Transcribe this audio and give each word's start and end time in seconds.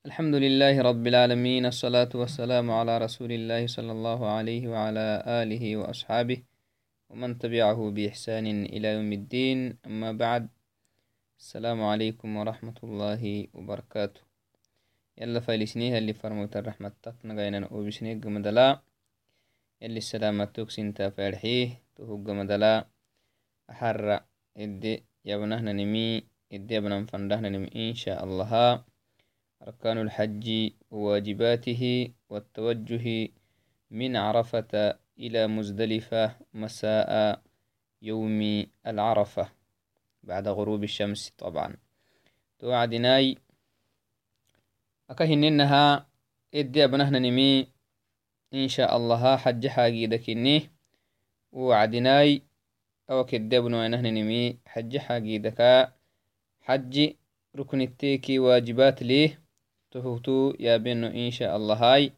الحمد 0.00 0.34
لله 0.34 0.80
رب 0.80 1.04
العالمين 1.06 1.66
الصلاة 1.66 2.08
والسلام 2.14 2.70
على 2.70 2.98
رسول 3.04 3.32
الله 3.32 3.66
صلى 3.66 3.92
الله 3.92 4.20
عليه 4.36 4.68
وعلى 4.72 5.06
آله 5.28 5.76
وأصحابه 5.76 6.40
ومن 7.12 7.36
تبعه 7.38 7.90
بإحسان 7.90 8.46
إلى 8.64 8.88
يوم 8.96 9.12
الدين. 9.12 9.76
أما 9.86 10.12
بعد 10.12 10.48
السلام 11.36 11.84
عليكم 11.84 12.28
ورحمة 12.36 12.78
الله 12.84 13.22
وبركاته. 13.52 14.20
يلا 15.20 15.40
فايلسنيها 15.40 15.98
اللي 15.98 16.16
فرموت 16.16 16.56
الرحمة 16.56 16.92
تقنقينا 17.02 17.68
وبسنيق 17.68 18.24
مدلا 18.26 18.80
يلي 19.84 19.98
السلامة 19.98 20.44
توكسين 20.44 20.94
تافرحيه 20.94 21.68
تهوق 21.96 22.24
مدلا 22.40 22.88
أحر 23.70 24.20
إدي 24.56 25.04
يبنهنا 25.24 25.72
نمي 25.72 26.24
إدي 26.52 26.74
يبنان 26.74 27.04
فندهنا 27.04 27.48
نمي 27.48 27.68
إن 27.76 27.94
شاء 27.94 28.24
الله. 28.24 28.80
أركان 29.60 29.98
الحج 29.98 30.72
وواجباته 30.90 32.12
والتوجه 32.30 33.28
من 33.90 34.16
عرفة 34.16 34.98
إلى 35.18 35.46
مزدلفة 35.46 36.36
مساء 36.54 37.42
يوم 38.02 38.66
العرفة 38.86 39.48
بعد 40.22 40.48
غروب 40.48 40.84
الشمس 40.84 41.32
طبعا. 41.38 41.76
توعدناي. 42.58 43.38
أكهن 45.10 45.44
إنها 45.44 46.06
إدي 46.54 46.84
أبنهنا 46.84 47.18
نمي 47.18 47.68
إن 48.54 48.68
شاء 48.68 48.96
الله 48.96 49.36
حج 49.36 49.66
حاجي 49.66 50.06
دكني 50.06 50.70
وعدناي. 51.52 52.42
أو 53.10 53.24
كدي 53.24 53.58
أبنو 53.58 53.88
نهنا 53.88 54.10
نمي 54.10 54.58
حج 54.66 54.98
حاجي 54.98 55.38
دكا. 55.38 55.92
حج 56.60 57.12
ركن 57.56 57.80
التيكي 57.80 58.38
واجبات 58.38 59.02
ليه. 59.02 59.49
تهوتو 59.90 60.54
يابنو 60.60 61.06
إن 61.06 61.30
شاء 61.30 61.56
الله 61.56 61.74
هاي 61.74 62.12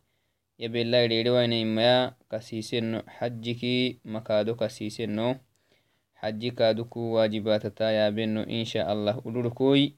يبلا 0.59 1.05
يريدوين 1.05 1.53
إما 1.53 2.13
كسيسنو 2.31 3.03
حجكي 3.09 3.99
مكادو 4.05 4.55
كسيسنو 4.55 5.29
حجي 6.21 6.51
كادوكو 6.51 7.01
واجبات 7.01 7.67
تا 7.67 7.91
يابنو 7.91 8.43
إن 8.43 8.65
شاء 8.65 8.93
الله 8.93 9.23
أدركوي 9.27 9.95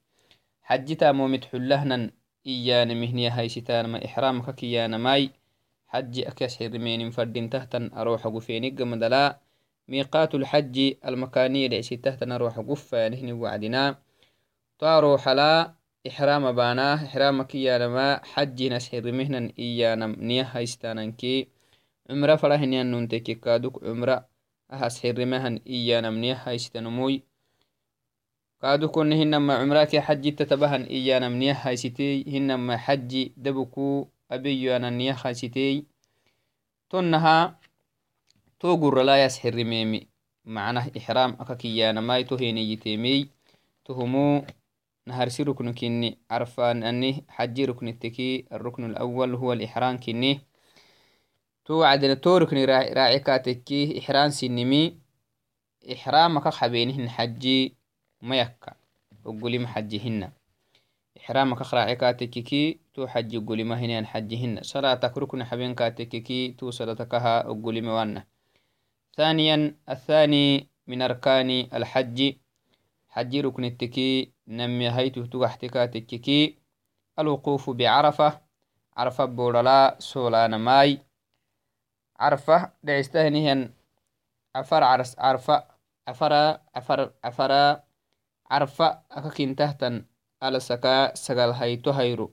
ماي. 4.97 5.29
حج 5.87 6.19
أكاس 6.19 6.57
حرمين 6.59 7.09
فردين 7.11 7.49
تهتن 7.49 7.91
أروح 7.93 8.27
قفينيق 8.27 8.81
مدلا 8.81 9.39
ميقات 9.87 10.35
الحج 10.35 10.93
المكانية 11.05 11.67
لعسي 11.67 11.97
تهتن 11.97 12.31
أروح 12.31 12.59
قفا 12.59 13.09
نهني 13.09 13.33
وعدنا. 13.33 13.99
تاروح 14.79 15.29
لا 15.29 15.73
إحرام 16.07 16.51
بانا. 16.51 16.93
إحرام 16.93 17.43
كيانا 17.43 17.87
ما. 17.87 18.21
حج 18.23 18.63
ناس 18.63 18.89
حرمهنا 18.91 19.51
إيانا 19.59 20.07
نيا 20.07 20.47
هايستانا 20.51 21.05
كي. 21.11 21.47
عمرة 22.09 22.35
فرهنيا 22.35 22.83
ننتكي 22.83 23.35
كادوك 23.35 23.83
kaadukone 28.61 29.15
hinama 29.15 29.57
cumrake 29.59 30.01
xaji 30.01 30.31
tatabahan 30.31 30.85
iyanam 30.85 31.33
niya 31.33 31.55
haysitey 31.55 32.23
hinama 32.23 32.77
xaji 32.77 33.33
dabuku 33.37 34.07
abeyoana 34.29 34.91
niya 34.91 35.13
haysitey 35.17 35.83
tonnaha 36.89 37.57
to 38.59 38.77
guralayas 38.77 39.41
xirimeemi 39.41 40.07
macnah 40.45 40.85
ixram 40.93 41.35
aka 41.41 41.55
kiyanamai 41.55 42.23
to 42.29 42.37
heneyiteemey 42.37 43.29
tohumu 43.83 44.45
naharsi 45.05 45.43
ruknu 45.43 45.73
kini 45.73 46.17
carfan 46.29 46.83
ani 46.83 47.25
xaji 47.37 47.65
rukniteki 47.65 48.45
الركن 48.53 48.85
الأول 48.85 49.35
هو 49.35 49.53
الإحرام 49.53 49.97
كني 49.99 50.39
تو 51.65 51.83
عدنا 51.83 52.13
تو 52.13 52.37
ركن 52.37 52.65
راعي 52.65 53.19
كاتكي 53.19 53.99
إحرام 53.99 54.29
سنمي 54.29 54.97
إحرام 55.93 56.39
كخ 56.39 56.63
حبينهن 58.22 58.28
حجي 58.28 58.28
mayakka 58.28 58.76
oggolima 59.24 59.68
xajihina 59.68 60.32
ixramaka 61.14 61.64
qrace 61.64 61.96
katekeki 61.96 62.80
tu 62.92 63.06
xaji 63.06 63.38
oggolima 63.38 63.76
hinan 63.76 64.06
xajihina 64.06 64.64
salatak 64.64 65.16
rukni 65.16 65.44
xaben 65.44 65.74
katekeki 65.74 66.54
tu 66.58 66.72
salatakaha 66.72 67.44
oggolima 67.48 67.94
wana 67.94 68.26
ثانيا 69.16 69.74
الثاني 69.88 70.68
من 70.86 71.02
أركان 71.02 71.50
الحج 71.74 72.36
حج 73.08 73.36
ركن 73.36 73.64
التكي 73.64 74.32
نمي 74.48 74.90
هيته 74.90 75.26
تغحتكا 75.26 75.86
تككي 75.86 76.58
الوقوف 77.18 77.70
بعرفة 77.70 78.40
عرفة 78.96 79.24
بورلا 79.24 79.96
سولان 79.98 80.54
ماي 80.54 81.00
عرفة 82.20 82.72
دعستهنهن 82.82 83.70
عفر 84.56 84.84
عرس 84.84 85.18
عرفة 85.18 85.64
عفر 86.08 86.32
عفر 86.74 87.12
عفر 87.24 87.80
carfa 88.51 88.87
aka 89.17 89.29
kintahtan 89.37 89.95
alasaka 90.45 91.15
sagal 91.15 91.51
hayto 91.59 91.91
hayro 91.95 92.27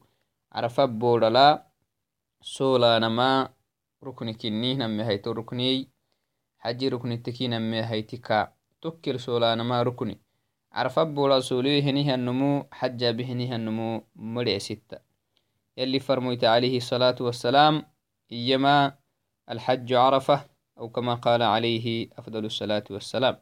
carfa 0.54 0.86
bodala 1.00 1.46
solanama 2.42 3.54
rukni 4.02 4.34
kinnih 4.34 4.74
name 4.82 5.02
hayto 5.08 5.30
rukniyey 5.38 5.86
xaji 6.62 6.86
rukniteki 6.90 7.48
name 7.48 7.82
haytika 7.82 8.50
tokkir 8.82 9.18
solanama 9.18 9.78
rukni 9.86 10.18
carfa 10.74 11.04
bola 11.06 11.38
soliyo 11.42 11.78
henihannumu 11.86 12.50
xajabi 12.80 13.22
henihannumu 13.30 14.02
madhecsitta 14.34 14.98
يلي 15.78 16.00
فرميت 16.02 16.44
عليه 16.44 16.76
الصلاة 16.82 17.14
والسلام 17.20 17.74
إيما 18.32 18.98
الحج 19.50 19.92
عرفة 19.92 20.38
أو 20.78 20.88
كما 20.88 21.14
قال 21.14 21.42
عليه 21.42 22.10
أفضل 22.18 22.44
الصلاة 22.44 22.84
والسلام 22.90 23.36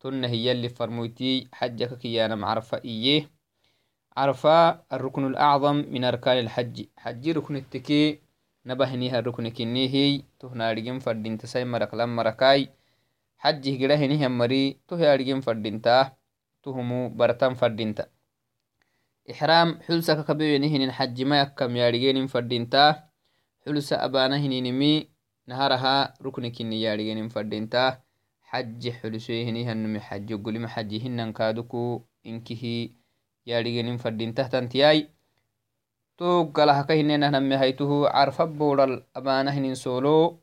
تن 0.00 0.24
هي 0.24 0.52
اللي 0.52 0.68
فرموتي 0.68 1.48
حجك 1.52 1.98
كيانا 1.98 2.34
معرفة 2.34 2.78
إيه 2.84 3.30
عرفة 4.16 4.70
الركن 4.92 5.26
الأعظم 5.26 5.76
من 5.76 6.04
أركان 6.04 6.38
الحج 6.38 6.84
حج 6.96 7.28
ركن 7.28 7.56
التكي 7.56 8.20
nabahiniha 8.64 9.20
ruknikinihi 9.24 10.24
tuhnaadhigin 10.36 11.00
fadintasai 11.00 11.64
marak 11.64 11.96
lan 11.96 12.12
marakai 12.12 12.68
xajih 13.40 13.80
gida 13.80 13.96
hinihan 13.96 14.28
mari 14.28 14.76
tuhi 14.84 15.08
adhigin 15.08 15.40
fadinta 15.40 16.12
tuhumu 16.60 17.08
bartan 17.08 17.56
fadinta 17.56 18.12
ixram 19.24 19.80
xulsaka 19.88 20.28
kabewenihinin 20.28 20.92
xajimayakkam 20.92 21.72
yaadhigenin 21.72 22.28
fadinta 22.28 23.08
xulsa 23.64 23.96
abana 24.04 24.36
hininimi 24.36 25.08
naharaha 25.48 26.12
ruknikini 26.20 26.84
yaadhigenin 26.84 27.32
fadinta 27.32 27.82
xaji 27.88 27.88
xulsoe 27.88 27.88
hinihanumi 27.88 27.88
xaji 27.88 28.09
ogolima 30.34 30.68
xaji 30.68 30.98
hinan 30.98 31.32
kaaduku 31.32 32.02
inkihi 32.24 32.94
yaadhigenin 33.46 33.98
fadintahtantiyai 33.98 35.08
togalahaka 36.16 36.94
hinenahnamme 36.94 37.56
haytuhu 37.56 38.04
carfa 38.12 38.46
bodal 38.46 39.02
abana 39.14 39.50
hinin 39.52 39.74
solo 39.74 40.40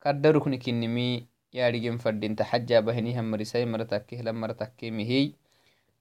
kadda 0.00 0.32
ruknikinimi 0.32 1.28
yaadhigen 1.52 1.98
fadinta 1.98 2.44
xajaba 2.44 2.92
hinihan 2.92 3.24
marisai 3.24 3.66
mara 3.66 3.84
takke 3.84 4.16
hilan 4.16 4.36
mara 4.36 4.54
takke 4.54 4.90
mihiy 4.90 5.32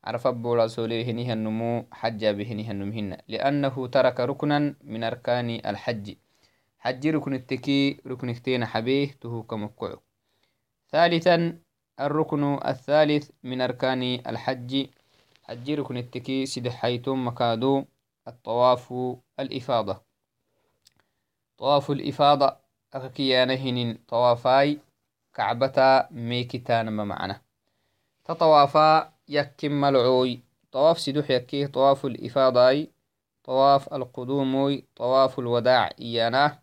عرف 0.02 0.28
بولا 0.28 0.68
سولي 0.68 1.06
هنيها 1.06 1.34
النمو 1.34 1.86
حج 1.92 2.26
بهنيها 2.26 2.72
النمهن 2.72 3.18
لأنه 3.28 3.88
ترك 3.88 4.20
ركنا 4.20 4.76
من 4.84 5.04
أركان 5.04 5.50
الحج 5.66 6.16
حج 6.80 7.08
ركن 7.08 7.34
التكي 7.34 7.98
ركن 8.08 8.30
اكتين 8.30 8.66
حبيه 8.66 9.08
تهو 9.22 9.44
كمكعو 9.44 9.98
ثالثا 10.92 11.60
الركن 12.00 12.60
الثالث 12.66 13.30
من 13.44 13.62
أركان 13.62 14.04
الحج. 14.04 14.88
حج 15.44 15.72
ركن 15.72 15.98
التكي 15.98 16.46
سيد 16.46 16.70
حيتم 16.70 17.28
مكادو 17.28 17.86
الطواف 18.28 18.94
الإفاضة. 19.40 20.02
طواف 21.58 21.92
الإفاضة 21.92 22.58
أككيانهن 22.94 23.98
طوافاي 24.08 24.80
كعبتا 25.34 26.08
ميكتان 26.12 26.94
معنا 26.94 27.42
تطوافا 28.26 29.14
يكم 29.28 29.72
ملعوي. 29.72 30.40
طواف 30.72 31.00
سدوح 31.00 31.32
يكيه 31.32 31.68
طواف 31.68 32.06
الإفاضة 32.06 32.88
طواف 33.44 33.94
القدوم 33.94 34.82
طواف 34.96 35.40
الوداع 35.40 35.90
إيانا 36.02 36.60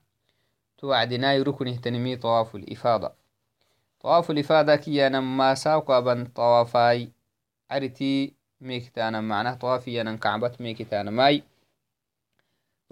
توعدناي 0.78 1.42
ركنه 1.42 1.76
تنمي 1.76 2.16
طواف 2.16 2.56
الإفاضة. 2.56 3.27
طواف 4.00 4.30
الإفاضة 4.30 4.76
كيانا 4.76 5.20
ما 5.20 5.54
ساوكا 5.54 6.24
طوافاي. 6.34 7.12
عرتي 7.70 8.34
ميكتانا 8.60 9.20
معناه 9.20 9.54
طواف 9.54 9.88
يانا 9.88 10.16
كعبت 10.16 10.60
ميكتانا 10.60 11.10
ماي. 11.10 11.42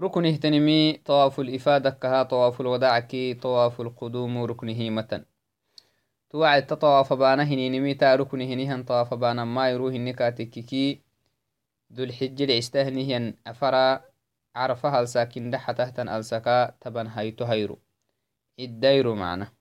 ركنه 0.01 0.37
تنمي 0.37 0.93
طواف 0.93 1.41
الإفادة 1.41 1.91
كها 1.91 2.23
طواف 2.23 2.61
الوداع 2.61 3.01
كي 3.01 3.35
طواف 3.35 3.81
القدوم 3.81 4.39
ركنه 4.45 4.91
متن. 4.91 5.25
توعد 6.31 6.67
تطواف 6.67 7.13
بانا 7.13 7.43
هنينمي 7.43 7.95
تا 7.95 8.15
ركنه 8.17 8.45
هنيهن 8.45 8.83
طواف 8.85 9.15
بانا 9.15 9.45
ما 9.45 9.71
يروه 9.71 9.91
النكاتككي 9.91 11.01
ذو 11.93 12.05
الحج 12.05 12.43
العستهنهن 12.43 13.35
أفرا 13.47 14.05
عرفها 14.57 15.01
الساكن 15.01 15.51
دحة 15.51 15.73
تهتن 15.73 16.09
ألسكا 16.09 16.71
تبن 16.81 17.07
هيتو 17.07 17.45
هيرو 17.45 17.79
الديرو 18.61 19.15
معنا 19.15 19.56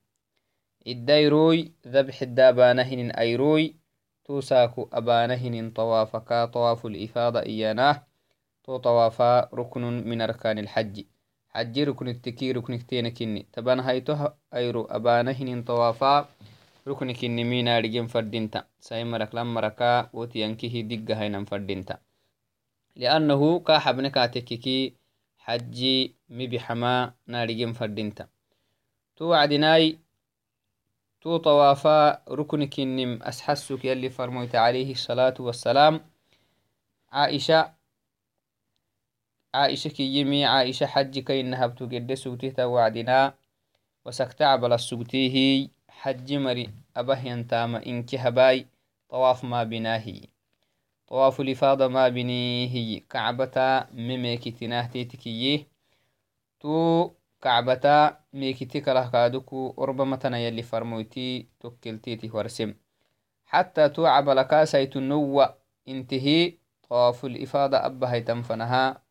إياناه 7.42 8.04
تو 8.64 8.78
طوافا 8.78 9.50
ركن 9.54 9.82
من 9.82 10.22
أركان 10.22 10.60
الحج. 10.60 11.04
حج 11.50 11.80
ركن 11.80 12.08
التكي 12.08 12.52
ركن 12.52 12.76
كتين 12.78 13.10
كني. 13.10 13.46
تبان 13.54 13.80
هايتو 13.80 14.28
أيرو 14.54 14.86
أبانهن 14.86 15.64
طوافا 15.64 16.30
ركن 16.88 17.14
كني 17.14 17.44
مينا 17.44 17.80
رجين 17.80 18.08
فردينتا. 18.08 18.64
ساي 18.80 19.04
مرك 19.04 19.36
لم 19.36 19.54
مركا 19.54 20.10
وتينكيه 20.14 20.82
دقة 20.82 21.22
هينم 21.22 21.46
فردينتا. 21.46 21.98
لأنه 22.96 23.60
كاحبن 23.60 24.08
كاتككي 24.08 24.94
حجي 25.38 26.16
مبحما 26.30 27.14
نارجين 27.28 27.74
فردينتا. 27.74 28.28
تو 29.16 29.26
وعدناي 29.26 30.05
تو 31.26 31.38
طوافا 31.38 32.22
ركن 32.30 32.66
كنم 32.70 33.24
أسحسك 33.24 33.86
يلي 33.86 34.10
فرميت 34.10 34.56
عليه 34.56 34.92
الصلاة 34.92 35.34
والسلام. 35.40 36.02
عائشة 37.12 37.74
عائشة 39.54 39.88
كيمي 39.88 40.46
عائشة 40.46 40.86
حج 40.86 41.20
كي 41.20 41.42
نهبتو 41.42 41.86
قد 41.86 42.14
سوتيه 42.14 42.66
وعدنا. 42.66 43.34
وسكتعبل 44.06 44.74
السوتيه 44.74 45.70
حج 45.90 46.34
مري 46.34 46.70
أبه 46.96 47.26
ينتام 47.26 47.76
إنك 47.76 48.16
هباي. 48.16 48.68
طواف 49.10 49.44
ما 49.44 49.64
بناهي. 49.64 50.22
طواف 51.08 51.42
الإفاضة 51.42 51.88
ما 51.88 52.10
بنيه 52.10 53.02
كعبتا 53.10 53.88
مميكتناه 53.94 54.88
تيتكيه 54.88 55.68
تو 56.60 57.12
كعبتا 57.42 58.25
ميكتي 58.36 58.82
كله 58.82 59.10
كادوكو 59.10 59.76
ربما 59.80 60.16
تنا 60.16 60.38
يلي 60.40 60.64
فرمويتي 60.64 61.48
توكلتيتي 61.60 62.30
ورسم 62.34 62.74
حتى 63.46 63.90
توعب 63.90 64.30
لكاسيت 64.30 64.96
النوة 64.96 65.58
انتهي. 65.88 66.58
طواف 66.90 67.26
الإفاضة 67.26 67.78
أبا 67.86 68.12
هيتم 68.12 68.42
فنها. 68.42 69.02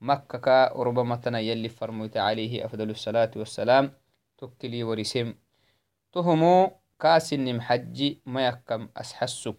مكة 0.00 0.66
ربما 0.66 1.16
تنا 1.16 1.38
يلي 1.40 1.68
فرمويت 1.68 2.16
عليه 2.16 2.64
أفضل 2.64 2.90
الصلاة 2.90 3.30
والسلام. 3.36 3.92
توكلي 4.38 4.82
ورسم 4.84 5.34
تهمو 6.12 6.70
كاسن 7.00 7.56
محجي 7.56 8.20
ما 8.26 8.46
يكم 8.46 8.88
أسحسك. 8.96 9.56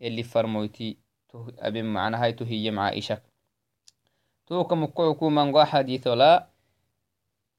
يلي 0.00 0.22
فرمويتي 0.22 0.98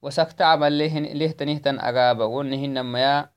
حديث 0.00 0.02
لا 0.02 0.02
وسكت 0.02 0.42
عمل 0.42 0.78
له 0.78 0.98
له 0.98 1.30
تنهتن 1.30 1.80
أجابا 1.80 2.24
ونهن 2.24 2.92
ميا 2.92 3.30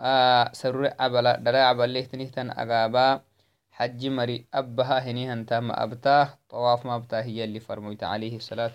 آه 0.00 0.52
سرور 0.52 0.90
عبلا 1.00 1.36
درا 1.36 1.58
عبل 1.58 1.94
له 1.94 2.00
تنهتن 2.00 2.50
أجابا 2.50 3.20
حج 3.72 4.06
مري 4.06 4.46
أبها 4.54 4.98
هنيهن 4.98 5.46
تام 5.46 5.72
أبتاه 5.72 6.28
طواف 6.48 6.86
ما 6.86 6.96
أبتاه 6.96 7.22
هي 7.22 7.44
اللي 7.44 7.60
فرميت 7.60 8.04
عليه 8.04 8.36
الصلاة 8.36 8.70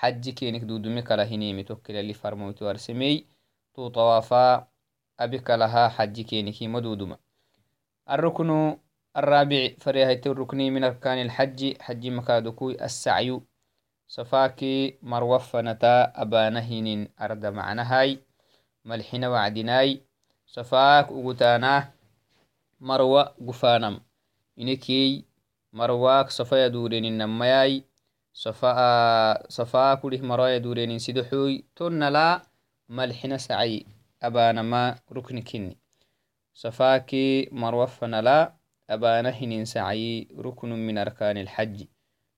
حج 0.00 0.28
كينك 0.30 0.60
دودمي 0.64 1.02
كلا 1.02 1.24
هنيمي 1.24 1.62
توكل 1.62 1.96
اللي 1.96 2.14
فرموت 2.14 2.62
وارسمي 2.62 3.26
تو 3.74 3.88
طوافا 3.88 4.68
أبك 5.20 5.50
لها 5.50 5.88
حج 5.88 6.20
كينك 6.20 6.62
مدودما 6.62 7.16
الركن 8.10 8.78
الرابع 9.16 9.68
فريهيت 9.78 10.26
الركن 10.26 10.56
من 10.58 10.84
أركان 10.84 11.18
الحج 11.22 11.82
حج 11.82 12.06
مكادكوي 12.06 12.84
السعي 12.84 13.40
صفاكي 14.08 14.98
مروفنتا 15.02 16.12
أبانهن 16.22 17.08
أرد 17.20 17.46
معنهاي 17.46 18.18
ملحن 18.84 19.24
وعدناي 19.24 20.00
صفاك 20.46 21.08
أغتانا 21.08 21.92
مروى 22.80 23.22
قفانم 23.48 24.00
إنكي 24.58 25.24
مرواك 25.72 26.30
صفا 26.30 26.64
يدورين 26.66 27.04
النمياي 27.04 27.89
سعي. 33.36 33.86
أبانا 34.22 34.62
ما 34.62 34.96
ركن 35.12 35.42
كني. 35.42 35.76
صفاكي 36.54 37.48
مروفنا 37.52 38.22
لا 38.22 38.54
أبانا 38.90 39.30
هنين 39.30 39.64
سعي. 39.64 40.28
ركن 40.38 40.68
من 40.86 40.98
أركان 40.98 41.36
الحج. 41.38 41.84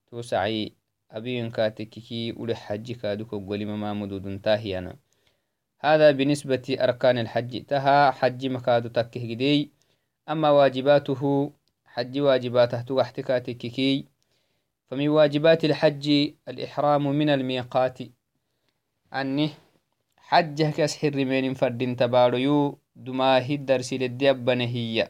تو 0.07 0.23
سعي. 0.23 0.73
أبين 1.11 1.51
كاتككي 1.51 2.35
أولي 2.37 2.55
حج 2.55 2.93
كادوك 2.93 3.31
قولي 3.31 3.65
ما 3.65 3.93
مدود 3.93 4.41
تاهيانا. 4.41 4.97
هذا 5.81 6.11
بالنسبة 6.11 6.77
أركان 6.81 7.19
الحج. 7.19 7.65
تها 7.65 8.11
حج 8.11 8.47
مكادو 8.47 8.89
تكه 8.89 9.27
جدي. 9.27 9.71
أما 10.29 10.51
واجباته 10.51 11.53
حج 11.85 12.19
واجباته 12.19 12.83
تغحتكاتككي 12.83 14.12
فمن 14.93 15.09
واجبات 15.09 15.65
الحج 15.65 16.07
الإحرام 16.49 17.05
من 17.07 17.29
الميقات. 17.29 17.99
أني 19.15 19.51
حجه 20.17 20.71
كسحر 20.71 21.17
من 21.25 21.55
فرد 21.55 21.97
تباريو 21.97 22.79
دماه 22.97 23.47
الدرس 23.51 23.93
للديبن 23.93 24.61
هي. 24.61 25.09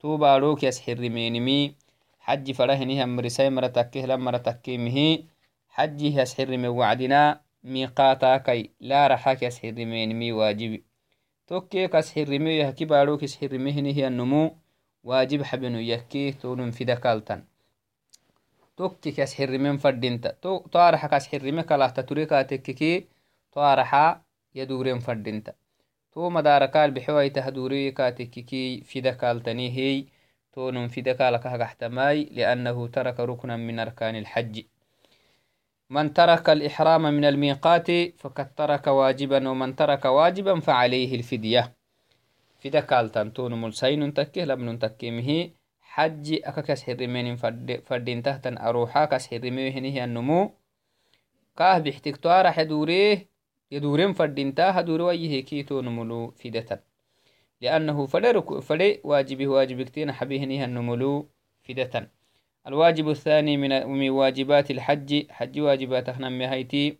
تو 0.00 0.16
بارو 0.16 0.56
كسحر 0.56 1.00
من 1.00 1.40
مي. 1.40 1.74
حج 2.20 2.52
فرهني 2.52 3.04
هم 3.04 3.20
رساي 3.20 3.50
مرتكه 3.50 4.00
لما 4.00 4.30
رتكه 4.30 4.78
مهي 4.78 5.24
حجه 5.68 6.20
يسحر 6.20 6.56
من 6.56 6.68
وعدنا 6.80 7.40
miiqaataakay 7.64 8.72
laaraxak 8.80 9.42
yasxirimeenimi 9.44 10.32
waajibi 10.32 10.78
tokkee 11.46 11.88
kasxirime 11.92 12.56
yahki 12.56 12.86
baadho 12.92 13.18
kisxirime 13.20 13.70
hinihiyannumu 13.76 14.40
waajib 15.04 15.44
xabenu 15.50 15.80
yakke 15.92 16.22
tonum 16.40 16.72
fida 16.72 16.96
kaltan 16.96 17.44
توكي 18.80 19.10
كاس 19.12 19.34
حرمين 19.34 19.78
فردينتا 19.78 20.30
تو 20.42 20.58
طارحا 20.58 21.08
كاس 21.08 21.28
حرمي 21.28 21.62
كلا 21.62 21.88
تتريكا 21.88 22.42
تككي 22.42 23.06
طارحا 23.52 24.22
يدورين 24.54 24.98
فردينتا 24.98 25.52
تو 26.12 26.30
مدارا 26.30 26.66
قال 26.66 26.90
بحواي 26.90 27.30
تهدوري 27.30 27.90
كاتككي 27.90 28.80
في 28.80 29.00
دكال 29.00 29.42
تنيهي 29.42 30.04
تو 30.52 30.70
نم 30.70 30.88
في 30.88 31.00
دكال 31.00 31.34
احتماي 31.62 32.24
لأنه 32.24 32.86
ترك 32.86 33.20
ركنا 33.20 33.56
من 33.56 33.78
أركان 33.78 34.16
الحج 34.16 34.64
من 35.90 36.12
ترك 36.12 36.50
الإحرام 36.50 37.02
من 37.02 37.24
الميقات 37.24 37.90
فقد 38.18 38.54
ترك 38.54 38.86
واجبا 38.86 39.48
ومن 39.48 39.76
ترك 39.76 40.04
واجبا 40.04 40.60
فعليه 40.60 41.14
الفدية 41.14 41.72
في 42.58 42.70
دكال 42.70 43.12
تنتون 43.12 43.60
ملسين 43.60 44.14
تكه 44.14 44.44
لمن 44.44 44.78
تكيمه 44.78 45.50
حج 45.94 46.40
أكاكس 46.44 46.82
حرمين 46.82 47.36
فردين 47.86 48.22
تحتن 48.22 48.58
أروحا 48.58 49.04
كس 49.04 49.26
حرمين 49.26 49.72
هنه 49.72 50.04
النمو 50.04 50.50
كاه 51.56 51.78
بيحتكتوار 51.78 52.52
حدوريه 52.52 53.28
يدورين 53.70 54.12
فردين 54.12 54.54
تا 54.54 54.70
هدور 54.80 55.02
ويه 55.02 55.44
كي 55.44 55.62
تون 55.62 55.96
ملو 55.96 56.30
فدتا 56.30 56.80
لأنه 57.60 58.06
فدر 58.06 58.60
فدي 58.60 59.00
واجبه 59.04 59.48
واجبكتين 59.48 60.12
حبيهنه 60.12 60.64
النملو 60.64 61.28
فدتا 61.62 62.08
الواجب 62.66 63.08
الثاني 63.08 63.56
من 63.56 64.10
واجبات 64.10 64.70
الحج 64.70 65.30
حج 65.30 65.60
واجبات 65.60 66.10
نمي 66.10 66.46
هيتي 66.48 66.98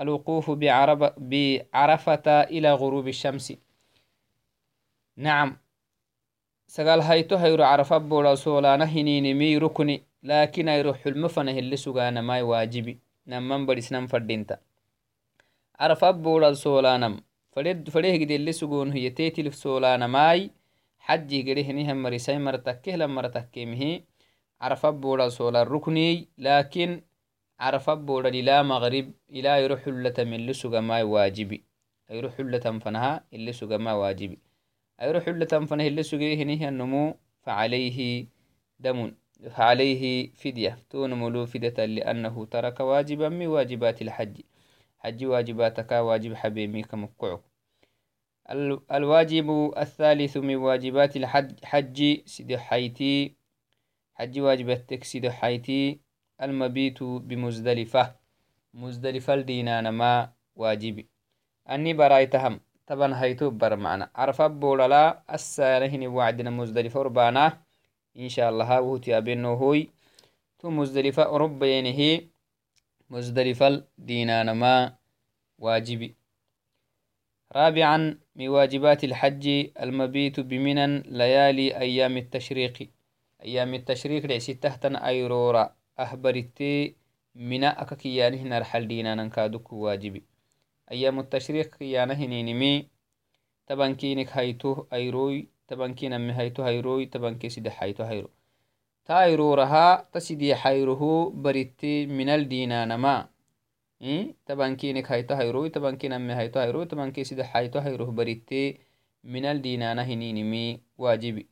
الوقوف 0.00 0.50
بعرب 0.50 1.00
بعرفة 1.30 2.26
إلى 2.42 2.72
غروب 2.74 3.08
الشمس 3.08 3.52
نعم 5.16 5.56
سقال 6.70 7.00
هيتو 7.00 7.36
هيرو 7.36 7.64
عرفة 7.64 7.98
بولا 7.98 8.34
سولانا 8.34 8.84
هنينمي 8.84 9.58
ركني 9.58 10.02
لكن 10.22 10.68
هيرو 10.68 10.94
حلم 10.94 11.28
فنه 11.28 11.58
اللي 11.58 11.76
سقانا 11.76 12.20
ماي 12.20 12.42
واجبي. 12.42 12.98
نمان 13.26 13.66
بديس 13.66 13.92
نم 13.92 14.06
فردينتا. 14.06 14.58
عرفة 15.80 16.10
بولا 16.10 16.54
سولانم 16.54 17.20
فريد 17.52 17.88
فريه 17.88 18.24
قد 18.24 18.30
اللي 18.30 18.52
سقون 18.52 18.92
هي 18.92 19.10
تيتي 19.10 19.50
سولانا 19.50 20.06
ماي. 20.06 20.50
حجي 20.98 21.42
قريه 21.52 21.72
نهم 21.72 22.02
مريساي 22.02 22.38
مرتكه 22.38 22.96
لما 22.96 23.14
مرتكه 23.14 23.66
مهي. 23.66 24.02
عرفة 24.60 24.90
بودا 24.90 25.28
سولا 25.28 25.62
الركني 25.62 26.28
لكن 26.38 27.02
عرفة 27.60 27.94
بودا 27.94 28.28
إلى 28.28 28.62
مغرب 28.62 29.12
إلى 29.30 29.62
يروح 29.64 29.88
يروح 35.02 35.28
اللة 35.28 35.46
فنها 35.46 35.86
اللي 35.86 36.02
سوغ 36.02 36.20
هنيه 36.20 36.68
النمو 36.68 37.14
فعليه 37.42 38.26
دم 38.80 39.14
فعليه 39.50 40.32
فدية. 40.32 40.78
تون 40.90 41.14
ملو 41.14 41.46
فدية 41.46 41.84
لأنه 41.84 42.44
ترك 42.44 42.80
واجبا 42.80 43.28
من 43.28 43.46
واجبات 43.46 44.02
الحج. 44.02 44.40
حج 44.98 45.24
واجباتك 45.24 45.92
واجب 45.92 46.34
حبيبي 46.34 46.82
كمقعك 46.82 47.40
الواجب 48.92 49.72
الثالث 49.78 50.36
من 50.36 50.56
واجبات 50.56 51.16
الحج 51.16 51.64
حج 51.64 52.20
سيدي 52.26 52.58
حيتي. 52.58 53.36
حج 54.14 54.40
واجب 54.40 54.70
التكسيد 54.70 55.28
حيتي. 55.28 56.00
المبيت 56.42 57.02
بمزدلفة. 57.02 58.14
مزدلفة 58.74 59.34
الدينان 59.34 59.88
ما 59.88 60.32
واجبي. 60.56 61.08
أني 61.70 61.94
برايتهم. 61.94 62.60
طبعا 62.88 63.22
هيتو 63.22 63.50
بر 63.50 63.76
معنا 63.76 64.10
عرف 64.14 64.42
بولا 64.42 65.22
السالهن 65.34 66.06
وعدنا 66.06 66.50
مزدلفة 66.50 67.02
ربانا 67.02 67.62
إن 68.16 68.28
شاء 68.28 68.50
الله 68.50 68.80
وهتي 68.80 69.18
أبنو 69.18 69.54
هوي 69.54 69.90
تو 70.58 70.70
مزدلفة 70.70 71.22
أوروبا 71.22 71.66
ينهي 71.66 72.28
مزدلفة 73.10 73.68
الدينان 73.68 74.50
ما 74.50 74.96
واجبي 75.58 76.16
رابعا 77.52 78.18
من 78.36 78.48
واجبات 78.48 79.04
الحج 79.04 79.44
المبيت 79.80 80.40
بمنن 80.40 80.92
ليالي 81.18 81.76
أيام 81.78 82.16
التشريق 82.16 82.90
أيام 83.42 83.74
التشريك 83.74 84.24
لعسي 84.24 84.54
تحتن 84.54 84.96
أيرورا 84.96 85.76
أهبرتي 85.98 86.96
منا 87.34 87.82
أككيانه 87.82 88.42
نرحل 88.42 88.88
دينا 88.88 89.14
ننكادك 89.14 89.72
واجبي 89.72 90.37
أيام 90.92 91.20
التشريك 91.20 91.74
كيانه 91.74 92.26
نينمي 92.26 92.88
تبنكينك 93.66 94.28
هيتو 94.32 94.86
أيروي 94.92 95.48
تبنكين 95.68 96.12
أمي 96.12 96.32
هيتو 96.32 96.62
هيروي 96.62 97.06
تبنكي 97.06 97.48
سيدي 97.48 97.70
هيتو 97.72 98.04
هيرو 98.04 98.30
تايرورها 99.04 100.08
تسيدي 100.12 100.54
حيره 100.54 101.32
بريتي 101.34 102.06
من 102.06 102.28
الدينا 102.28 102.84
نما 102.84 103.28
إيه؟ 104.02 104.34
تبنكينك 104.46 105.12
هيتو 105.12 105.34
هيروي 105.34 105.68
تبنكين 105.70 106.12
أمي 106.12 106.34
هيتو 106.34 106.60
هيروي 106.60 106.86
تبنكي 106.86 107.24
سيدي 107.24 107.42
هيتو 107.44 107.78
هيروه 107.78 108.10
بريتي 108.10 108.78
من 109.24 109.44
الدينا 109.44 109.94
نهنينمي 109.94 110.80
واجبي. 110.98 111.48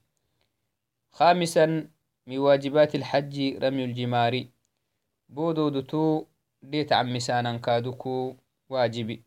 خامسا 1.13 1.89
من 2.27 2.39
واجبات 2.39 2.95
الحج 2.95 3.57
رمي 3.65 3.85
الجمار 3.85 4.45
بودودتو 5.29 6.25
ديت 6.63 6.93
عمسانا 6.93 7.57
كادوكو. 7.57 8.37
واجبي. 8.69 9.23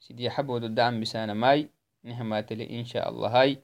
سيدي 0.00 0.30
حبودو 0.30 0.66
دعم 0.66 1.00
بسانا 1.00 1.34
ماي 1.34 1.68
نهماتلي 2.04 2.80
إن 2.80 2.84
شاء 2.84 3.08
الله 3.08 3.28
هاي. 3.40 3.62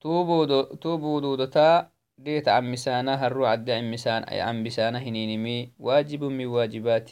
تو 0.00 0.96
بودودتا 0.96 1.90
ديت 2.18 2.48
عمسانا 2.48 3.26
هرو 3.26 3.46
عد 3.46 3.70
عمسان 3.70 4.22
أي 4.22 4.40
عمسانا 4.40 4.98
هنينمي 4.98 5.72
واجب 5.78 6.24
من 6.24 6.46
واجبات 6.46 7.10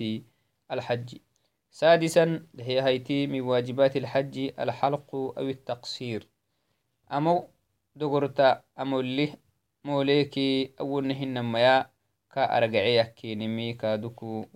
الحج. 0.71 1.19
سادسا 1.71 2.47
هي 2.61 2.83
هيتي 2.83 3.27
من 3.27 3.41
واجبات 3.41 3.97
الحج 3.97 4.51
الحلق 4.59 5.15
أو 5.15 5.49
التقصير. 5.49 6.29
أمو 7.13 7.49
dogorta 7.95 8.67
amolih 8.77 9.39
moleki 9.87 10.75
awonnehinamaya 10.83 11.87
ka 12.29 12.51
aragaceyakinimi 12.51 13.79
kaduku 13.79 14.51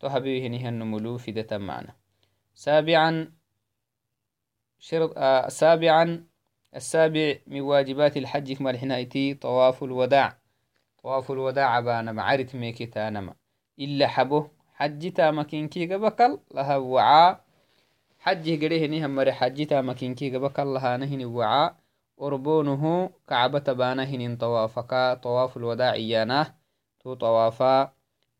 wajibkini 0.00 0.08
to 0.08 0.08
habihinihannumulu 0.08 1.18
fidatan 1.18 1.62
macna 1.62 1.94
سابعا 2.54 3.32
شرط 4.78 5.12
آه 5.16 5.48
سابعا 5.48 6.24
السابع 6.76 7.34
من 7.46 7.60
واجبات 7.60 8.16
الحج 8.16 8.52
كما 8.52 8.70
الحنايتي 8.70 9.34
طواف 9.34 9.84
الوداع. 9.84 10.38
طواف 11.02 11.30
الوداع 11.30 11.80
بانا 11.80 12.12
معرت 12.12 12.56
ميكي 12.56 12.86
تانما. 12.86 13.34
إلا 13.78 14.06
حبه 14.08 14.50
حج 14.74 15.12
تامكينكي 15.12 15.94
قبكل 15.94 16.38
لها 16.54 16.76
وعاء. 16.76 17.44
حج 18.18 18.64
قريه 18.64 18.86
نهم 18.86 19.14
مري 19.14 19.32
حج 19.32 19.66
تامكينكي 19.66 20.36
قبكل 20.36 20.66
لها 20.66 20.96
نهن 20.96 21.24
وعاء. 21.24 21.80
orbonuhu 22.20 23.08
kacbata 23.26 23.74
bana 23.74 24.04
hinin 24.04 24.36
tawafaka 24.36 25.16
tawafu 25.16 25.58
lwadaaciyanah 25.58 26.52
to 27.00 27.16
tawafa 27.16 27.92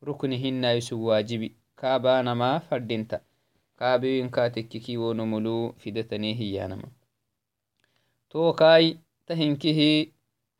rukni 0.02 0.36
hinaisu 0.36 1.04
waajibi 1.06 1.56
kabanama 1.76 2.60
fadinta 2.60 3.20
kabiwinka 3.76 4.50
tekkiki 4.50 4.96
wonomulu 4.96 5.74
fidatane 5.78 6.32
hiyanama 6.32 6.88
to 8.28 8.52
kai 8.52 8.98
tahinkihi 9.26 10.12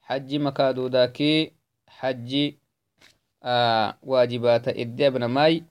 xaji 0.09 0.39
makadodaki 0.39 1.53
xaji 2.01 2.61
واجبات 4.03 4.69
الدبنماي 4.69 5.65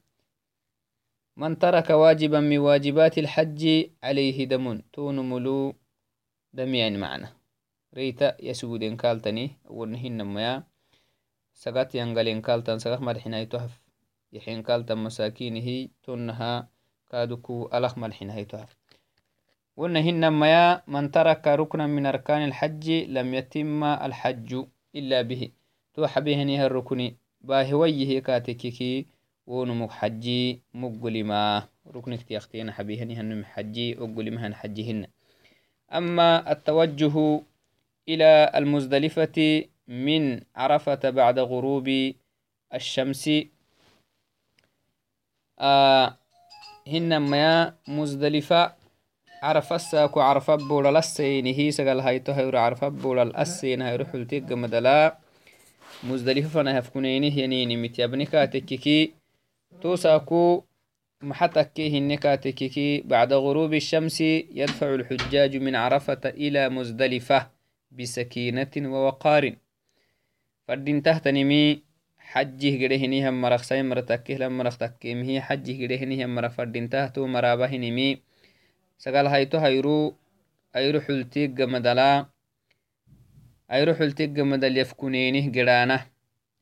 من 1.37 1.59
ترك 1.59 1.89
واجبا 1.89 2.39
من 2.39 2.57
واجبات 2.57 3.17
الحج 3.17 3.61
عليه 4.03 4.43
دم 4.45 4.81
تون 4.93 5.29
ملو 5.29 5.73
دم 6.53 6.75
يعني 6.75 6.97
معنى 6.97 7.27
reyta 7.93 8.35
yasuguden 8.39 8.97
kaltani 8.97 9.55
awonhinamaya 9.69 10.63
sagat 11.59 11.91
yangalen 11.99 12.39
kaltan 12.39 12.79
sagak 12.79 13.03
malxinaytohaf 13.03 13.75
yaxen 14.31 14.63
kaltan 14.63 15.03
masakinihi 15.03 15.91
tonnaha 16.07 16.71
kaduku 17.11 17.67
alak 17.75 17.99
malxinaytohaf 17.99 18.71
ونهنميا 19.79 20.91
من 20.91 21.07
ترك 21.07 21.47
ركنا 21.47 21.87
من 21.87 22.03
أركان 22.05 22.51
الحج 22.51 23.07
لم 23.15 23.27
يتم 23.33 23.79
الحج 23.83 24.51
إلا 24.95 25.19
به. 25.23 25.55
تو 25.95 26.03
حبيهني 26.07 26.65
الركن 26.65 27.15
باهويه 27.41 28.19
كاتككي 28.19 29.05
ونمك 29.47 29.91
حجي 29.91 30.59
مقلما 30.73 31.67
ركنك 31.95 32.21
تيختين 32.23 32.71
حبيهني 32.71 33.15
هنم 33.15 33.45
حجي 33.45 33.97
أقلمها 33.97 34.53
حجهن 34.53 35.07
أما 35.93 36.51
التوجه 36.51 37.15
إلى 38.09 38.51
المزدلفة 38.55 39.63
من 39.89 40.41
عرفة 40.55 41.09
بعد 41.09 41.39
غروب 41.39 42.13
الشمس. 42.73 43.29
آه 45.59 46.17
هنما 46.87 47.73
مزدلفة 47.87 48.73
عرف 49.43 49.73
الساكو 49.73 50.19
عرف 50.19 50.51
بولا 50.51 50.99
لسيني 50.99 51.57
هي 51.59 51.71
سقال 51.71 51.99
هايتو 51.99 52.31
هيرو 52.31 52.59
عرف 52.59 52.85
بولا 52.85 53.23
الأسين. 53.23 53.81
هيرو 53.81 54.05
حلتيق 54.05 54.51
مدلا. 54.51 55.17
مزدلفة 56.03 56.49
فنا 56.49 56.79
هفكونيني 56.79 57.27
ينيني 57.27 57.77
متيابني 57.77 58.25
كاتككي 58.25 59.13
تو 59.81 59.95
ساكو 59.95 60.63
محتك 61.21 61.81
هني 61.81 62.17
كاتككي 62.17 63.01
بعد 63.01 63.33
غروب 63.33 63.73
الشمس 63.73 64.21
يدفع 64.21 64.93
الحجاج 64.95 65.57
من 65.57 65.75
عرفة 65.75 66.21
إلى 66.25 66.69
مزدلفة 66.69 67.47
بسكينة 67.91 68.71
ووقار. 68.77 69.55
فردين 70.69 71.01
تحت 71.01 71.27
نمي 71.27 71.81
حجه 72.19 72.85
قده 72.85 72.95
هنيهم 72.95 73.41
مرخ 73.41 73.61
ساي 73.61 73.83
مرتكه 73.83 74.33
لم 74.33 74.57
مرخ 74.57 74.77
تكيم 74.77 75.21
هي 75.23 75.41
حجه 75.41 75.73
قده 75.83 75.95
هنيهم 75.95 76.35
مرخ 76.35 76.51
فردين 76.51 76.89
تحتو 76.89 77.27
مرابه 77.27 77.77
نمي 77.77 78.21
سقال 78.97 79.27
هايتو 79.27 79.57
هيرو 79.57 80.13
أيرو 80.75 80.99
حلتيق 81.01 81.61
مدلا 81.73 82.25
أيرو 83.71 83.93
حلتيق 83.93 84.29
مدل 84.29 84.77
يفكونينه 84.77 85.45
قرانه 85.55 86.05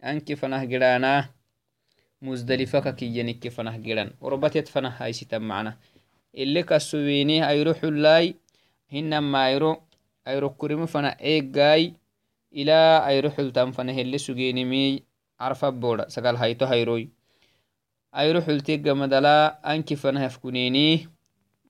أنك 0.04 0.34
فنه 0.34 0.62
قرانه 0.72 1.30
مزدلفة 2.22 2.92
كيينك 2.92 3.48
فنه 3.48 3.76
قران 3.86 4.10
وربطت 4.22 4.68
فنه 4.68 4.94
هايسيتا 5.00 5.38
معنا 5.38 5.78
اللي 6.36 6.64
كسويني 6.64 7.50
أيرو 7.50 7.74
إلى 12.54 13.08
أيرو 13.08 13.30
حلتان 13.30 13.72
فنه 13.72 14.02
اللي 14.02 14.18
سجينمي 14.18 15.04
عرفة 15.40 15.70
بودا 15.70 16.10
سقال 16.10 16.36
هايتو 16.36 16.66
هيروي 16.66 17.10
أيرو 18.18 18.42
حلتيق 18.42 18.88
مدلا 18.88 19.76
أنك 19.76 19.94
فنه 19.94 20.26
يفكونيني 20.26 21.10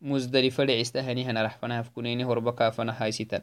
مزدلفة 0.02 0.64
لعستهني 0.64 1.26
هنا 1.26 1.44
رح 1.44 1.58
فنها 1.58 1.82
فكونيني 1.82 2.26
هربكا 2.26 2.70
فنها 2.70 3.04
هايسيتا 3.04 3.42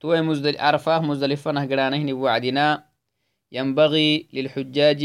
تو 0.00 0.22
مزدل 0.22 0.58
عرفة 0.58 1.00
مزدلفة 1.00 1.50
نهجرانه 1.52 2.12
وعدنا 2.12 2.84
ينبغي 3.52 4.28
للحجاج 4.32 5.04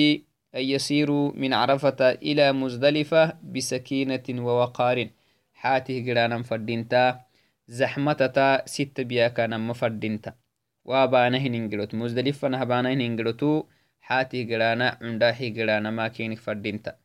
أن 0.55 0.61
يسيروا 0.61 1.31
من 1.35 1.53
عرفة 1.53 2.11
إلى 2.11 2.53
مزدلفة 2.53 3.37
بسكينة 3.43 4.23
ووقار. 4.29 5.09
حاته 5.53 5.99
جرانا 5.99 6.43
فردينتا 6.43 7.21
زحمتتا 7.67 8.65
ست 8.65 9.01
بياكا 9.01 9.47
مفردينتا. 9.47 10.33
وابانه 10.85 11.47
ننجلوت 11.47 11.95
مزدلفة 11.95 12.47
نهبانه 12.47 12.93
ننجلوتو 12.93 13.63
حاته 14.01 14.41
جرانا 14.43 14.97
عنداحي 15.01 15.49
جرانا 15.49 15.91
ما 15.91 16.07
كينك 16.07 16.39
فردينتا 16.39 16.95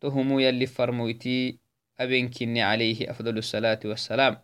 تهمو 0.00 0.38
يلي 0.38 0.66
فرمويتي 0.66 1.58
أبنكني 2.00 2.62
عليه 2.62 3.10
أفضل 3.10 3.38
الصلاة 3.38 3.80
والسلام. 3.84 4.36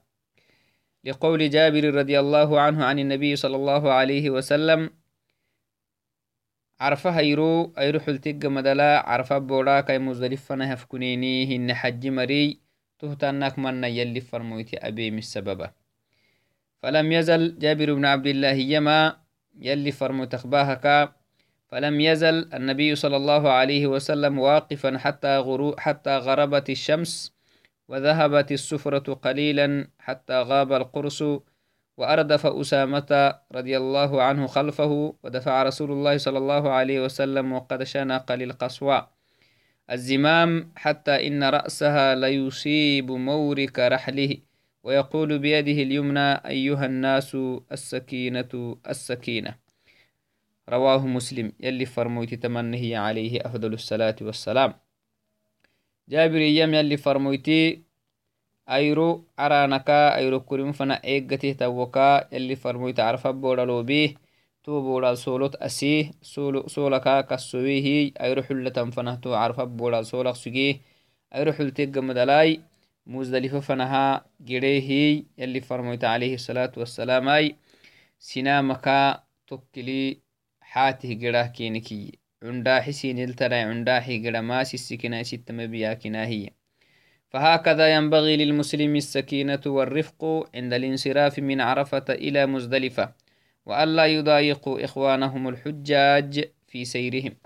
لقول 1.05 1.51
جابر 1.51 1.95
رضي 1.95 2.21
الله 2.21 2.61
عنه 2.61 2.85
عن 2.85 2.99
النبي 2.99 3.37
صلى 3.37 3.57
الله 3.57 3.93
عليه 3.93 4.31
وسلم 4.31 4.91
عرفة 6.81 7.11
هيرو 7.11 7.73
أيرو 7.79 8.01
حلتق 8.01 8.47
مدلا 8.47 9.09
عرفة 9.11 9.39
بولا 9.39 9.81
كي 9.81 9.99
مزدلفنا 9.99 10.75
هفكنيني 10.75 11.57
هن 11.57 11.75
حج 11.75 12.07
مري 12.07 12.61
تهتنك 12.99 13.59
من 13.59 13.85
يلي 13.85 14.21
فرمويت 14.21 14.75
أبي 14.75 15.11
من 15.11 15.19
السبب. 15.19 15.71
فلم 16.83 17.13
يزل 17.13 17.59
جابر 17.59 17.95
بن 17.95 18.05
عبد 18.05 18.27
الله 18.27 18.53
يما 18.53 19.17
يلي 19.61 19.93
فرموت 19.93 20.35
أخباهك 20.35 21.13
فلم 21.69 22.01
يزل 22.01 22.49
النبي 22.55 22.95
صلى 22.95 23.17
الله 23.17 23.51
عليه 23.51 23.87
وسلم 23.87 24.39
واقفا 24.39 24.99
حتى 24.99 25.39
غرو 25.39 25.77
حتى 25.79 26.17
غربت 26.17 26.71
الشمس 26.71 27.33
وذهبت 27.89 28.53
السفرة 28.53 29.15
قليلا 29.15 29.89
حتى 29.99 30.43
غاب 30.43 30.73
القرص 30.73 31.23
وأردف 31.97 32.47
أسامة 32.47 33.35
رضي 33.53 33.77
الله 33.77 34.23
عنه 34.23 34.47
خلفه 34.47 35.15
ودفع 35.23 35.63
رسول 35.63 35.91
الله 35.93 36.17
صلى 36.17 36.39
الله 36.39 36.71
عليه 36.71 37.05
وسلم 37.05 37.53
وقد 37.53 37.83
شنق 37.83 38.33
للقصوى 38.33 39.09
الزمام 39.91 40.73
حتى 40.77 41.27
إن 41.27 41.45
رأسها 41.45 42.15
ليصيب 42.15 43.11
مورك 43.11 43.79
رحله. 43.79 44.48
ويقول 44.89 45.39
بيده 45.39 45.79
اليمنى 45.83 46.29
أيها 46.55 46.87
الناس 46.87 47.37
السكينة 47.73 48.77
السكينة. 48.89 49.55
رواه 50.69 51.07
مسلم 51.07 51.53
يلي 51.61 51.87
فرموت 51.87 52.35
تمنه 52.35 52.99
عليه 52.99 53.41
أفضل 53.47 53.73
الصلاة 53.75 54.17
والسلام. 54.21 54.75
جابر 56.09 56.41
يم 56.41 56.75
يلي 56.75 56.97
فرمويتي 56.97 57.83
أيرو 58.71 59.25
عرانكا 59.39 60.17
أيرو 60.17 60.41
كريم 60.41 60.73
فنا 60.73 61.05
إيغتي 61.05 61.55
توكا 61.55 62.35
يلي 62.35 62.57
فرمويت 62.57 63.01
عرفا 63.01 63.31
بورالو 63.31 63.83
بيه 63.83 64.15
تو 64.65 64.81
بورال 64.81 65.19
سولوت 65.19 65.55
أسيه 65.57 66.11
سولكا 66.67 67.21
كسويه 67.21 68.13
أيرو 68.21 68.43
حلة 68.43 68.91
فنا 68.91 69.15
تو 69.15 69.35
عرفا 69.35 69.65
بورال 69.65 70.07
سولك 70.07 70.35
سجيه 70.35 70.81
أيرو 71.35 71.53
حلتك 71.53 71.99
مدلاي 71.99 72.61
مزدلفة 73.09 73.61
فنها 73.61 74.27
جريه 74.41 75.25
يلي 75.39 75.61
فرمويت 75.61 76.05
عليه 76.05 76.35
الصلاة 76.35 76.73
والسلام 76.77 77.29
أي. 77.29 77.57
سنامكا 78.19 79.25
تكلي 79.47 80.21
حاته 80.61 81.13
جراه 81.13 81.47
كينكي 81.47 82.19
عنداحي 82.43 82.93
سينلتنا 82.93 83.63
عنداحي 83.63 84.19
جرا 84.19 84.41
ما 84.41 84.65
سيسكنا 84.65 85.23
ستم 85.23 85.67
بياكنا 85.67 86.27
هي. 86.27 86.51
فهكذا 87.31 87.95
ينبغي 87.95 88.37
للمسلم 88.37 88.97
السكينة 88.97 89.61
والرفق 89.67 90.51
عند 90.55 90.73
الانصراف 90.73 91.39
من 91.39 91.61
عرفة 91.61 92.05
إلى 92.11 92.47
مزدلفة. 92.47 93.13
وألا 93.67 94.07
يضايقوا 94.07 94.85
إخوانهم 94.85 95.49
الحجاج 95.49 96.45
في 96.67 96.85
سيرهم. 96.85 97.37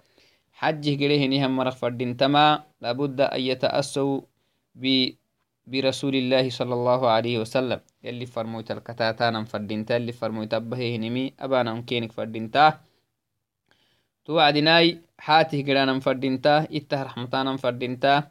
حجه 0.53 0.97
قليه 1.05 1.27
نهم 1.27 1.57
مرق 1.57 1.73
فردين 1.73 2.17
تما. 2.17 2.65
لابد 2.81 3.21
أن 3.21 3.41
يتأسوا 3.41 4.21
برسول 5.67 6.15
الله 6.15 6.51
صلى 6.51 6.75
الله 6.75 7.01
عليه 7.11 7.39
وسلم. 7.39 7.81
يلي 8.05 8.27
فرموت 8.27 8.71
الكتاتانا 8.71 9.45
فردينتا 9.45 9.97
اللي 9.97 10.13
فرموت 10.13 10.55
أبهي 10.55 10.99
نمي 10.99 11.33
أبانا 11.41 11.75
مكينك 11.75 12.13
فردينتا 12.13 12.81
توعدناي 14.25 14.99
حاته 15.19 15.65
قرانا 15.67 16.01
فردينتا 16.01 16.67
إتها 16.77 17.03
رحمتانا 17.03 17.57
فردينتا 17.57 18.31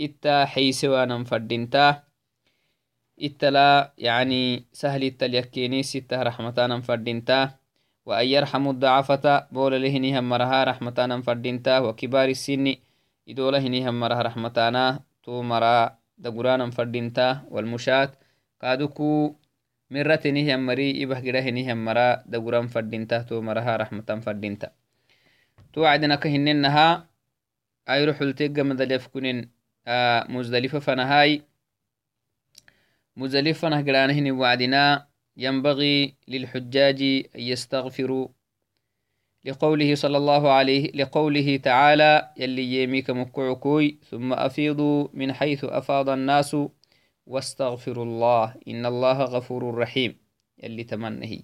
إتا 0.00 0.44
حيسوانا 0.44 1.24
فردينتا 1.24 2.02
إتلا 3.22 3.92
يعني 3.98 4.64
سهل 4.72 5.02
التليكيني 5.04 5.82
ستة 5.82 6.22
رحمتانا 6.22 6.80
فردينتا 6.80 7.50
وأن 8.06 8.26
يرحم 8.26 8.68
الضعفة 8.68 9.46
بول 9.52 9.82
لهني 9.82 10.20
مرها 10.20 10.64
رحمتانا 10.64 11.22
فردينتا 11.22 11.78
وكبار 11.78 12.28
السن 12.28 12.74
إدولة 13.28 13.58
هني 13.58 13.88
هم 13.88 14.00
مرها 14.00 14.22
رحمتانا. 14.22 15.00
تو 15.22 15.42
والمشاة 17.50 18.12
قادوكو 18.62 19.36
مرتني 19.90 20.54
هم 20.54 20.66
مري 20.66 21.04
إبه 21.04 21.20
قره 21.20 21.40
هني 21.40 21.72
هم 21.72 21.84
مرا 21.84 22.22
دقران 22.26 22.66
فردينتا 22.66 23.22
تو 23.22 23.40
مرها 23.40 23.76
رحمتان 23.76 24.20
فردينتا. 24.20 24.70
تو 25.72 25.84
عدنا 25.84 26.16
كهننها 26.16 27.08
أيروح 27.88 28.20
التقى 28.20 28.62
مدليفكنين 28.62 29.50
مزدلفة 30.28 30.78
فنهاي. 30.78 31.42
مزدلفة 33.16 33.68
نهجرانهن 33.68 34.30
وعدنا 34.30 35.06
ينبغي 35.36 36.14
للحجاج 36.28 37.02
أن 37.36 37.40
يستغفروا 37.40 38.28
لقوله 39.44 39.94
صلى 39.94 40.16
الله 40.16 40.50
عليه 40.50 40.92
لقوله 40.92 41.56
تعالى 41.56 42.32
يلي 42.36 42.82
يميك 42.82 43.10
مكعكوي 43.10 43.98
ثم 44.10 44.32
أفيضوا 44.32 45.08
من 45.12 45.32
حيث 45.32 45.64
أفاض 45.64 46.08
الناس 46.08 46.56
واستغفروا 47.26 48.04
الله 48.04 48.54
إن 48.68 48.86
الله 48.86 49.22
غفور 49.22 49.74
رحيم 49.74 50.16
يلي 50.62 50.84
تمنه. 50.84 51.38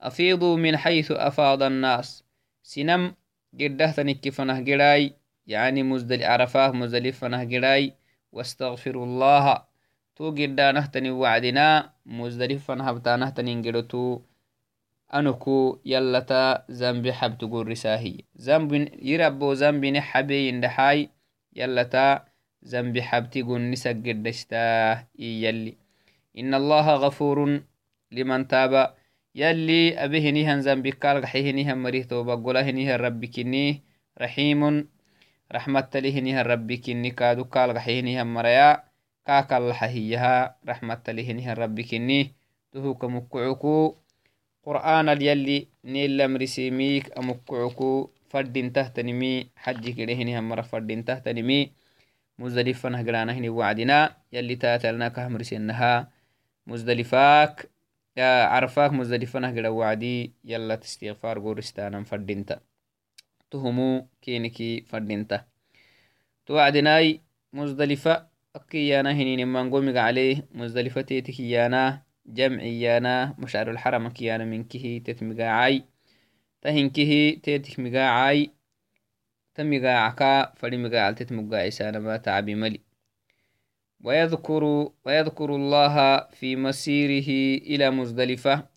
أفيضوا 0.00 0.56
من 0.56 0.76
حيث 0.76 1.12
أفاض 1.12 1.62
الناس. 1.62 2.24
سنم 2.62 3.14
قده 3.60 3.90
تنكي 3.90 4.30
فنه 4.30 4.64
قراي 4.64 5.16
يعني 5.46 5.82
مزدل 5.82 6.24
عرفاه 6.24 6.72
مزدلف 6.72 7.18
فنه 7.18 7.44
قراي 7.44 7.94
واستغفر 8.32 9.04
الله. 9.04 9.64
تو 10.16 10.30
قدا 10.30 10.72
نهتني 10.72 11.10
وعدنا 11.10 11.92
مزدلف 12.06 12.64
فنه 12.64 12.92
بتا 12.92 13.16
نهتني 13.16 13.62
زنبي 19.54 19.90
نحبي 19.90 20.48
يندحاي 20.48 21.08
يلتا 21.56 22.24
زنبي 22.62 23.02
حب 23.02 23.30
تقول 23.30 23.70
نسق 23.70 23.90
قدشتاه 23.90 25.06
يلي. 25.18 25.74
إن 26.38 26.54
الله 26.54 26.86
غفور 26.94 27.60
لمن 28.12 28.48
تاب. 28.48 28.94
يلي 29.34 30.04
أبهنيهن 30.04 30.60
زنبكال 30.60 31.16
غحيهنيهن 31.24 31.78
مريه 31.78 32.02
توبا 32.02 32.34
قولهنيهن 32.34 32.96
ربكنيه 32.96 33.74
رحيم. 34.20 34.88
raxmattalihinihan 35.52 36.48
rabbi 36.48 36.80
kinni 36.80 37.12
kaadu 37.12 37.44
kaalgaxihinihan 37.44 38.24
maraya 38.24 38.88
kaakallaxahiyaha 39.28 40.64
raxmattalihinihan 40.64 41.52
rabbi 41.52 41.84
kinni 41.84 42.32
tuhuka 42.72 43.04
mukucuku 43.12 44.00
qur'aanal 44.64 45.20
yalli 45.22 45.68
nilamrisimiik 45.84 47.10
amukucuku 47.18 48.10
fadintahtanimi 48.30 49.50
xaji 49.64 49.90
kidehinihan 49.98 50.44
mara 50.44 50.62
fadintahtanimi 50.62 51.72
muzdalifanah 52.38 53.02
giranahini 53.04 53.50
wacdina 53.50 54.16
yalli 54.32 54.56
taatalnakahmrisenaha 54.56 56.08
muzdalifaak 56.66 57.72
عرفاك 58.18 58.92
مزدلفنا 58.92 59.48
قد 59.48 59.66
وعدي 59.66 60.32
يلا 60.44 60.74
تستغفار 60.74 61.38
قورستانا 61.38 62.04
فردينتا 62.04 62.60
تهمو 63.50 64.06
كينكي 64.22 64.80
فردينتا 64.80 65.44
توعدناي 66.46 67.20
مزدلفة 67.52 68.26
أكيانا 68.56 69.12
هنين 69.12 69.48
منقومك 69.48 69.96
عليه 69.96 70.48
مزدلفة 70.54 71.06
جمعيانا 72.26 73.34
مشعر 73.38 73.70
الحرم 73.70 74.08
كيانا 74.08 74.44
منكه 74.44 75.02
تتمقاعي 75.06 75.84
تهنكه 76.62 77.40
تيتك 77.42 77.80
مقاعي 77.80 78.50
تمقاعكا 79.54 80.52
فلمقاعل 80.56 81.14
تتمقاعي 81.14 81.70
سانا 81.70 82.16
تعبي 82.16 82.54
ملي. 82.54 82.80
ويذكر, 84.04 84.64
ويذكر 85.04 85.56
الله 85.56 86.20
في 86.20 86.56
مسيره 86.56 87.60
إلى 87.62 87.90
مزدلفة. 87.90 88.68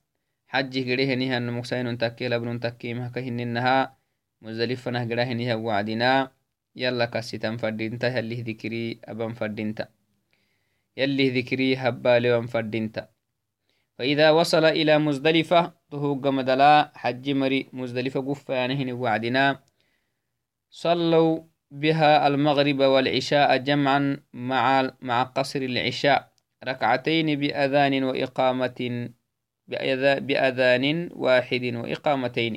حج 0.48 0.92
قريه 0.92 1.38
أن 1.38 1.54
مكسين 1.54 1.98
تكي 1.98 2.28
لبن 2.28 2.60
تكي 2.60 2.94
مهكهننها 2.94 3.98
مزدلفة 4.42 4.92
نهقره 4.92 5.34
نها 5.34 5.56
وعدنا. 5.56 6.32
يلا 6.76 7.06
كسيتن 7.06 7.58
فردينتا 7.58 8.18
يلي 8.18 8.42
ذكري 8.42 9.00
أبن 9.06 9.34
فردينتا 9.34 9.88
يلي 10.98 11.42
ذكري 11.42 11.76
هبا 11.76 12.20
لون 12.20 12.48
فردينتا 12.48 13.15
فإذا 13.98 14.32
وصل 14.32 14.66
إلى 14.66 14.98
مزدلفة 15.00 15.74
تهوق 15.92 16.28
مدلا 16.28 16.92
حج 16.96 17.30
مري 17.30 17.70
مزدلفة 17.74 18.20
قفة 18.22 18.54
يعني 18.54 18.94
وعدنا. 18.94 19.60
صلوا 20.70 21.40
بها 21.72 22.28
المغرب 22.28 22.80
والعشاء 22.80 23.58
جمعا 23.58 24.18
مع 24.34 24.92
مع 25.02 25.24
قصر 25.24 25.60
العشاء 25.60 26.32
ركعتين 26.64 27.40
بأذان 27.40 28.04
وإقامة 28.04 29.10
بأذان 29.68 31.10
واحد 31.16 31.64
وإقامتين. 31.76 32.54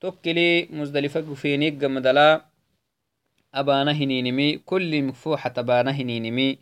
توكلي 0.00 0.68
مزدلفة 0.70 1.34
فينيك 1.34 1.84
مدلا 1.84 2.44
أبانا 3.54 3.92
هنينمي 3.92 4.58
كل 4.58 5.02
مفوحة 5.02 5.54
أبانا 5.58 5.90
هنينمي 5.90 6.58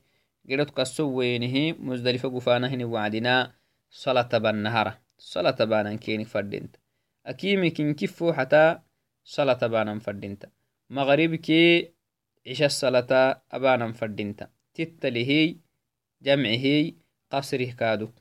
قرد 0.50 0.70
قصوينه 0.70 1.76
مزدلفة 1.80 2.28
قفانا 2.28 2.68
هني 2.68 2.84
وعدنا. 2.84 3.63
صلاة 3.94 4.38
بالنهار 4.38 4.98
صلاة 5.18 5.64
بانا 5.64 5.94
كيني 5.94 6.24
فردينت 6.24 6.76
أكيمي 7.26 7.70
كن 7.70 7.94
كفو 7.94 8.32
حتى 8.32 8.78
صلاة 9.24 9.66
بانا 9.66 9.98
فردينت 9.98 10.46
مغربكي 10.90 11.92
عشاء 12.46 12.66
الصلاة 12.66 13.42
أبانا 13.52 13.92
فردينتا 13.92 14.50
تتلهي 14.74 15.56
جمعه 16.22 16.92
قصره 17.30 17.70
كادو. 17.70 18.12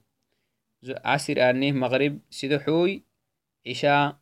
عصر 1.06 1.50
آنه 1.50 1.72
مغرب 1.72 2.20
سدحوي 2.30 3.04
عشاء 3.68 4.18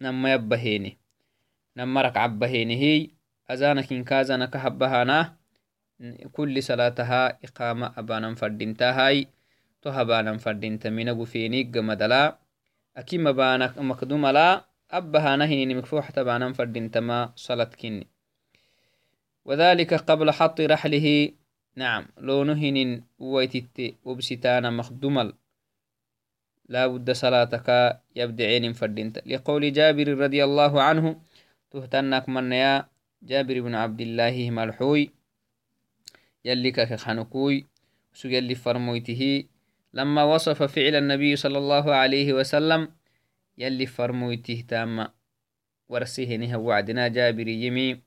نما 0.00 0.32
يبهيني 0.32 0.98
نما 1.76 2.02
ركع 2.02 2.26
بهيني 2.26 3.14
قمدلا 11.74 12.38
أكيم 12.96 13.28
أبانا 13.28 13.74
مقدوم 13.76 14.26
لا. 14.26 14.64
أبهانا 14.90 15.44
هيني 15.44 15.74
مكفوحة 15.74 16.22
بانا 16.22 16.52
فردينتا 16.52 17.00
ما 17.00 17.32
صلاة 17.36 17.70
كني 17.80 18.06
وذلك 19.44 19.94
قبل 19.94 20.30
حط 20.30 20.60
رحله. 20.60 21.32
نعم 21.76 22.06
لو 22.18 22.44
نهن 22.44 23.02
ويتت 23.18 23.94
وبستانا 24.04 24.70
مخدمل 24.70 25.32
لا 26.68 26.86
بد 26.86 27.10
صلاتك 27.10 27.98
يبدعين 28.16 28.72
فردنت 28.72 29.22
لقول 29.26 29.72
جابر 29.72 30.08
رضي 30.18 30.44
الله 30.44 30.82
عنه 30.82 31.20
تهتنك 31.70 32.28
من 32.28 32.52
يا 32.52 32.86
جابر 33.22 33.60
بن 33.60 33.74
عبد 33.74 34.00
الله 34.00 34.50
ملحوي 34.50 35.10
يلك 36.44 36.94
خنكوي 36.94 37.66
سجل 38.14 38.54
فرمويته 38.54 39.44
لما 39.94 40.24
وصف 40.24 40.62
فعل 40.62 40.94
النبي 40.94 41.36
صلى 41.36 41.58
الله 41.58 41.94
عليه 41.94 42.32
وسلم 42.32 42.88
يلي 43.58 43.86
فرمويته 43.86 44.64
تام 44.68 45.06
ورسيه 45.88 46.36
نها 46.36 46.56
وعدنا 46.56 47.08
جابر 47.08 47.48
يمي 47.48 48.00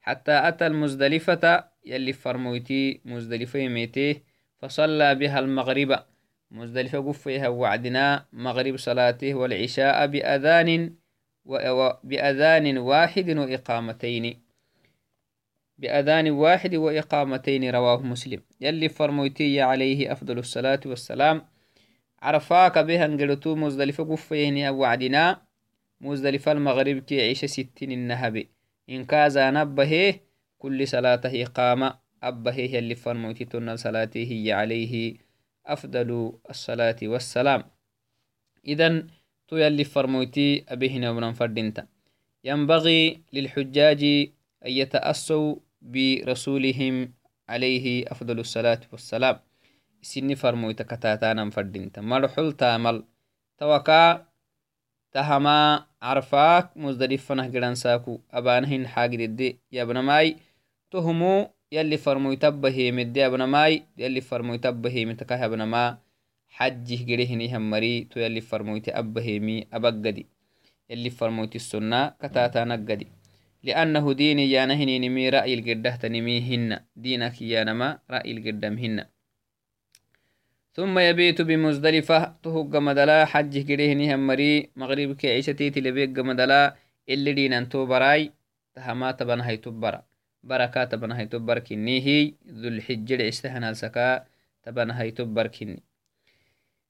حتى 0.00 0.32
أتى 0.48 0.66
المزدلفة 0.66 1.64
يلي 1.86 2.12
فرمويتي 2.12 3.00
مزدلفة 3.04 3.58
يميتيه 3.58 4.22
فصلى 4.58 5.14
بها 5.14 5.38
المغرب. 5.38 5.98
مزدلفة 6.50 6.98
قفيها 6.98 7.48
وعدنا 7.48 8.26
مغرب 8.32 8.76
صلاته 8.76 9.34
والعشاء 9.34 10.06
بأذان 10.06 10.94
بأذان 12.04 12.78
واحد 12.78 13.30
وإقامتين. 13.30 14.43
بأذان 15.78 16.30
واحد 16.30 16.74
وإقامتين 16.74 17.70
رواه 17.70 18.02
مسلم. 18.02 18.42
يلي 18.60 18.88
فرمويتي 18.88 19.60
عليه 19.60 20.12
أفضل 20.12 20.38
الصلاة 20.38 20.80
والسلام. 20.86 21.46
عرفاك 22.22 22.78
بها 22.78 23.04
انقلتو 23.04 23.54
مزدلفة 23.54 24.04
قفيهن 24.04 24.68
وعدنا. 24.68 25.42
مزدلفة 26.00 26.52
المغرب 26.52 26.98
كي 26.98 27.20
عيش 27.20 27.44
ستين 27.44 27.92
النهبي 27.92 28.48
إن 28.90 29.04
كازا 29.04 29.50
نبه 29.50 30.20
كل 30.58 30.88
صلاته 30.88 31.42
إقامة 31.42 31.98
أبه 32.22 32.78
اللي 32.78 32.94
فرموتتنا 32.94 33.76
صلاته 33.76 34.26
هي 34.30 34.52
عليه 34.52 35.16
أفضل 35.66 36.32
الصلاة 36.50 36.96
والسلام. 37.02 37.64
إذن 38.66 39.06
تو 39.48 39.56
يلي 39.56 39.84
فرموتي 39.84 40.64
أبهنا 40.68 41.10
ومن 41.10 41.32
فردنتا 41.32 41.86
ينبغي 42.44 43.20
للحجاج 43.32 44.04
أن 44.66 44.70
يتأسوا 44.70 45.56
برسولهم 45.84 47.12
عليه 47.48 48.04
أفضل 48.12 48.40
الصلاة 48.40 48.80
والسلام. 48.92 49.36
سن 50.02 50.34
فرمويت 50.34 50.82
كتاتانا 50.82 51.50
فردنتا 51.50 52.00
مرحل 52.00 52.52
تامل 52.52 53.04
توكا 53.58 54.26
تهما 55.12 55.86
عرفاك 56.02 56.76
مزدلفنه 56.76 57.46
جران 57.46 57.74
ساكو 57.74 58.20
أبانهن 58.32 58.86
حاجدد 58.86 59.56
يابنماي 59.72 60.36
تهمو 60.90 61.48
يلي 61.72 61.96
فرمو 61.96 62.34
تبهي 62.34 62.92
مدي 62.92 63.26
أبنماي 63.26 63.82
يلي 63.98 64.20
فرمو 64.20 64.56
تبهي 64.56 65.04
متكه 65.04 65.44
أبنما 65.44 65.98
حجه 66.48 67.04
جريهني 67.04 67.56
همري 67.56 68.04
تو 68.10 68.20
يلي 68.20 68.40
فرمو 68.40 68.78
تأبهي 68.78 69.38
مي 69.38 69.66
أبقدي. 69.72 70.26
يلي 70.90 71.10
فرمو 71.10 71.44
السنة 71.44 72.08
كتاتا 72.08 72.64
نقدي 72.64 73.08
لأنه 73.66 74.12
ديني 74.12 74.44
يانهني 74.50 74.98
نمي 74.98 75.28
رأي 75.28 75.54
القرده 75.54 75.96
تنميهن 75.96 76.68
دينك 76.96 77.42
يانما 77.42 77.88
رأي 78.10 78.30
القردمهن 78.32 79.04
ثم 80.76 80.98
يبيت 80.98 81.42
بمزدلفة 81.42 82.18
تهق 82.42 82.72
مدلا 82.88 83.24
حج 83.24 83.54
كريهني 83.68 84.14
همري 84.14 84.70
مغرب 84.76 85.10
كعيشتي 85.16 85.70
تلبيق 85.70 86.18
مدلا 86.28 86.76
اللي 87.08 87.32
دين 87.32 87.52
انتو 87.52 87.86
براي 87.86 88.32
تهما 88.74 89.10
تبن 89.12 89.40
هاي 89.40 89.56
تبرا 89.56 90.02
بركة 90.42 90.84
تبن 90.84 91.12
هاي 91.12 91.26
تبر 91.26 91.58
كني 91.58 92.06
هي 92.06 92.34
ذو 92.48 92.68
الحجر 92.68 93.28
استهنا 93.28 93.72
سكا 93.72 94.24
تبن 94.62 94.90
هاي 94.90 95.10
تبر 95.10 95.46
كني. 95.46 95.82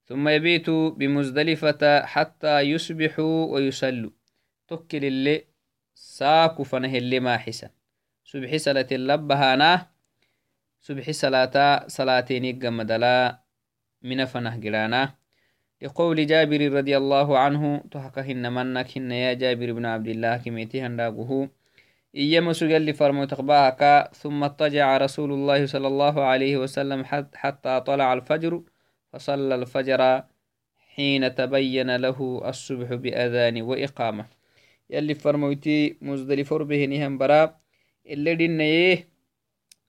ثم 0.05 0.27
يبيت 0.27 0.69
بمزدلفة 0.69 2.05
حتى 2.05 2.59
يصبحوا 2.59 3.45
ويصلوا. 3.53 4.11
تكل 4.67 5.05
اللي 5.05 5.43
ما 7.19 7.37
حسن. 7.37 7.69
سبح 10.79 11.11
صلاة 11.11 11.87
صلاتين 11.87 12.59
قمدلا 12.59 13.39
من 14.01 14.25
فنه 14.25 14.61
قرانا 14.63 15.13
لقول 15.81 16.27
جابر 16.27 16.71
رضي 16.71 16.97
الله 16.97 17.37
عنه 17.37 17.83
تحكهن 17.91 18.53
منك 18.53 18.97
هن 18.97 19.11
يا 19.11 19.33
جابر 19.33 19.71
بن 19.71 19.85
عبد 19.85 20.07
الله 20.07 20.37
كميتي 20.37 20.81
هنداقه. 20.81 21.49
إيما 22.15 22.53
سجل 22.53 22.93
فرمو 22.93 23.25
تقباهك 23.25 24.11
ثم 24.13 24.43
اضطجع 24.43 24.97
رسول 24.97 25.31
الله 25.31 25.65
صلى 25.65 25.87
الله 25.87 26.23
عليه 26.23 26.57
وسلم 26.57 27.03
حتى 27.35 27.81
طلع 27.81 28.13
الفجر 28.13 28.61
فصلى 29.13 29.55
الفجر 29.55 30.23
حين 30.95 31.35
تبين 31.35 31.95
له 31.95 32.41
الصبح 32.49 32.93
بأذان 32.93 33.61
وإقامة. 33.61 34.34
يلي 34.89 35.15
فرموتي 35.15 35.97
مزدلف 36.01 36.53
به 36.53 36.85
نهم 36.85 37.17
برا. 37.17 37.59
اللي 38.05 38.35
دينيه 38.35 39.09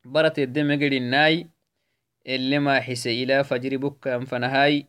برت 0.04 0.38
الدم 0.38 0.72
قرناي 0.72 1.46
اللي 2.26 2.58
ما 2.58 2.80
حس 2.80 3.06
إلى 3.06 3.44
فجر 3.44 3.76
بكا 3.76 4.24
فنهاي. 4.24 4.86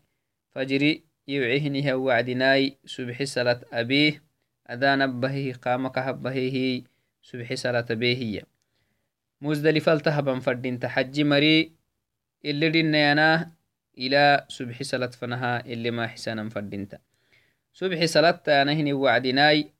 فجر 0.52 1.00
يوعهنها 1.28 1.94
وعدناي 1.96 2.78
سبح 2.86 3.24
صلاة 3.24 3.62
أبيه. 3.74 4.24
أدان 4.68 5.20
بهيه 5.20 5.54
قامك 5.54 5.98
هبهيه 5.98 6.84
سبح 7.22 7.54
صلاة 7.54 7.86
بيهية 7.90 8.44
مزدلفة 9.42 9.94
التهبا 9.94 10.40
فردين 10.40 10.80
تحجي 10.80 11.24
مري. 11.24 11.72
اللي 12.46 12.70
دينيانا 12.70 13.52
إلى 13.98 14.46
سبح 14.50 14.84
صلاة 14.84 15.08
فنها. 15.08 15.66
اللي 15.66 15.92
ما 15.92 16.08
حسانا 16.08 16.50
فردينتا 16.50 17.00
سبح 17.74 18.06
صلاة 18.06 18.64
نهني 18.64 18.94
وعدناي 18.94 19.77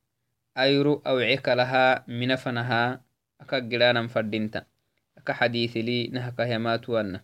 حديث 5.34 5.78
لي 5.78 6.08
نهكا 6.08 6.42
يمات 6.42 6.90
وأنا 6.90 7.22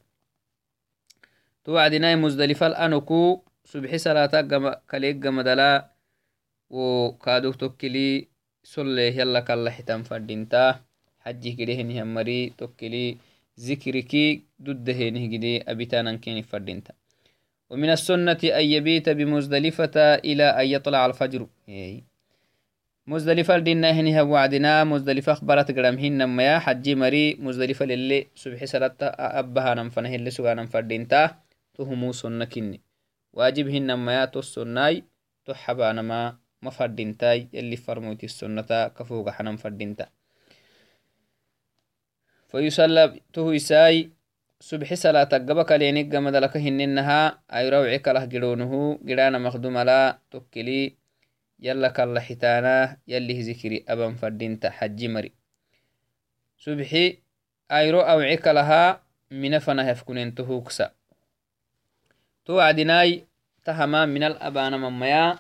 توعدناي 1.66 2.16
مزدلفة 2.16 2.68
الأنكو 2.68 3.42
سبح 3.66 3.96
صلاة 3.96 4.34
كليك 4.92 5.16
جمدلا 5.16 5.92
وكادوك 6.70 7.56
توكلي 7.56 8.28
سله 8.64 9.02
يلا 9.02 9.40
كلا 9.40 9.72
حتم 9.72 10.04
فردينتا 10.04 10.80
حجي 11.20 11.52
كده 11.52 11.74
هني 11.74 12.04
مري 12.04 12.50
توكلي 12.58 13.18
ذكركي 13.60 14.44
ضده 14.62 15.00
جدي 15.10 15.72
أبتانا 15.72 16.16
كين 16.16 16.42
فردينتا 16.42 16.94
ومن 17.70 17.90
السنة 17.90 18.42
أن 18.44 18.66
يبيت 18.66 19.10
بمزدلفة 19.10 19.96
إلى 20.16 20.44
أن 20.44 20.68
يطلع 20.68 21.06
الفجر 21.06 21.48
مزدلفة 23.08 23.58
دينا 23.58 23.92
هنها 23.92 24.22
وعدنا 24.22 24.84
مزدلفة 24.84 25.32
أخبرت 25.32 25.72
قرمهن 25.72 26.24
ما 26.24 26.60
حجي 26.60 26.96
مري 26.96 27.36
مزدلفة 27.36 27.86
للي 27.86 28.28
سبح 28.36 28.66
سلطة 28.66 29.08
أبها 29.20 29.74
ننفنه 29.74 30.16
اللي 30.16 30.32
سوى 30.32 30.54
ننفردينتا 30.54 31.36
تهمو 31.76 32.12
سنة 32.12 32.46
كني. 32.46 32.82
واجبهن 33.34 33.94
ما 33.94 34.26
تسناي 34.26 35.04
تحبان 35.46 36.00
ما 36.00 36.38
مفردينتاي 36.62 37.48
اللي 37.54 37.76
فرموتي 37.76 38.26
السنة 38.26 38.88
كفوق 38.88 39.30
حنم 39.30 39.58
فردينتا 39.58 40.08
فيسلب 42.48 43.20
تو 43.34 43.52
إساي 43.52 44.10
subxi 44.64 44.96
salaatagaba 44.96 45.66
kaleeniggamadalaka 45.68 46.56
hininaha 46.56 47.44
ayrawcikalah 47.52 48.24
gidhonuhu 48.32 48.96
gidhana 49.04 49.36
makdumala 49.36 50.24
tokkili 50.32 50.96
yala 51.60 51.90
kalla 51.90 52.22
xitaana 52.22 52.98
yalih 53.08 53.44
zikiri 53.44 53.86
aban 53.88 54.16
fadinta 54.16 54.72
xaji 54.72 55.08
mari 55.08 55.32
subxi 56.58 57.20
ayro 57.70 58.02
awcikalaha 58.06 59.02
mina 59.32 59.60
fanahafkunentohuksa 59.60 60.92
to 62.46 62.56
wacdinai 62.60 63.24
tahama 63.64 64.08
minal 64.08 64.38
abanamamaya 64.40 65.40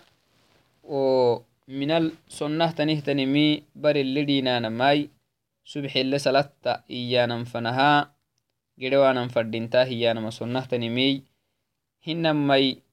o 0.84 1.44
minal 1.68 2.12
sonnahtanihtanimi 2.28 3.64
barilidinanamai 3.76 5.10
subxile 5.64 6.20
salatta 6.20 6.84
iyanan 6.90 7.46
fanaha 7.46 8.12
gedewanan 8.80 9.30
fadinta 9.30 9.86
hiyanama 9.86 10.32
sonnahtanimiy 10.32 11.24
hinamai 12.06 12.84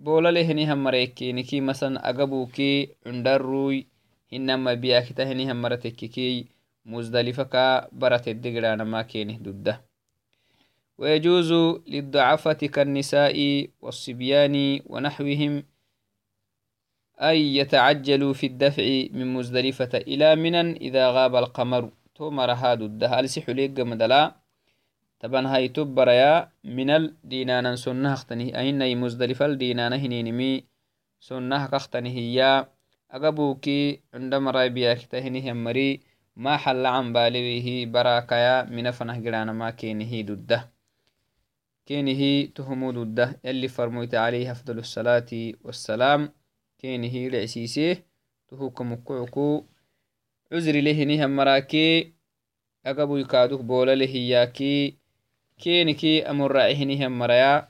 بولاله 0.00 0.42
هنيها 0.42 0.74
مريكي 0.74 1.32
نكي 1.32 1.60
مثلا 1.60 2.10
أقبوكي 2.10 2.88
عندر 3.06 3.40
روي 3.42 3.86
هنما 4.32 4.74
بياكتا 4.74 5.32
هنيها 5.32 5.52
مرتكي 5.52 6.46
مزدلفة 6.86 7.42
كا 7.42 7.88
برات 7.92 8.28
الدقران 8.28 8.82
ما 8.82 9.02
كينه 9.02 9.36
دودة. 9.38 9.84
ويجوز 10.98 11.52
للضعفة 11.88 12.52
كالنساء 12.52 13.68
والصبيان 13.80 14.80
ونحوهم 14.86 15.64
أي 17.20 17.56
يتعجلوا 17.56 18.32
في 18.32 18.46
الدفع 18.46 18.82
من 19.12 19.34
مزدلفة 19.34 19.90
إلى 19.94 20.36
منا 20.36 20.60
إذا 20.60 21.10
غاب 21.10 21.36
القمر. 21.36 21.90
تومرها 22.14 22.74
دودة. 22.74 23.06
هل 23.08 23.28
سيحوليك 23.28 23.80
مدلا؟ 23.80 24.39
طبعا 25.20 25.46
هاي 25.46 25.68
توب 25.68 25.94
برايا 25.94 26.52
من 26.64 26.90
الدينان 26.90 27.76
سنة 27.76 28.12
اختنه 28.12 28.58
أين 28.58 28.82
اي 28.82 28.94
مزدلف 28.94 29.42
الدينان 29.42 29.92
هنينمي 29.92 30.64
سنة 31.20 31.64
اختنه 31.64 32.10
هي 32.10 32.66
اغبوكي 33.14 34.00
عندما 34.14 34.50
راي 34.50 34.68
بياك 34.68 35.02
تهنه 35.02 35.52
مري. 35.52 36.00
ما 36.36 36.56
حل 36.56 36.86
عن 36.86 37.12
باليه 37.12 37.86
براكايا. 37.86 38.62
من 38.64 38.90
فنه 38.90 39.18
جلان 39.18 39.50
ما 39.50 39.70
كينه 39.70 40.20
دده 40.20 40.70
كينه 41.86 42.46
تهمو 42.54 42.90
دده 42.92 43.40
اللي 43.44 43.68
فرموت 43.68 44.14
عليه 44.14 44.50
أفضل 44.52 44.78
الصلاة 44.78 45.30
والسلام. 45.64 46.32
كينه 46.78 47.28
لعسيسيه 47.28 48.06
تهوكم 48.48 48.94
كوكو 48.94 49.64
عزري 50.52 50.80
لهنه 50.80 51.26
مراكي. 51.26 52.12
اغبو 52.86 53.16
يكادوك 53.16 53.60
بولا 53.60 53.94
لهياكي. 53.94 54.99
Keniki 55.60 56.24
amoracihinihan 56.24 57.12
maraya 57.12 57.68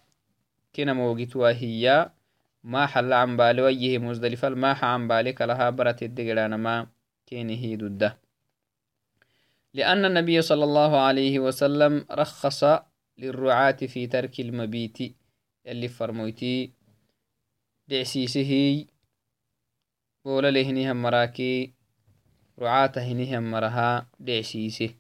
kena 0.73 0.95
mogitwa 0.95 1.51
hiya 1.53 2.15
ma 2.63 2.87
xala 2.87 3.27
cambale 3.27 3.63
wayyihi 3.67 3.99
musdalifal 3.99 4.55
maxa 4.57 4.87
cambale 4.95 5.33
kalaha 5.35 5.73
barateddegeranama 5.75 6.87
kenihi 7.27 7.77
dudda 7.77 8.11
لأن 9.75 10.05
النبي 10.05 10.43
صلى 10.43 10.65
الله 10.65 10.93
عليه 11.01 11.39
وسلم 11.39 12.07
رخص 12.11 12.65
للرعاة 13.19 13.81
في 13.87 14.07
ترك 14.07 14.41
المبيت 14.41 14.99
يلي 15.67 15.89
فرمويتي 15.89 16.73
دعسيسه 17.89 18.51
بولا 20.25 20.51
لهنها 20.51 20.93
مراكي 20.93 21.73
رعاة 22.59 22.93
هنها 22.97 23.41
مرها 23.41 24.07
دعسيسه 24.19 24.91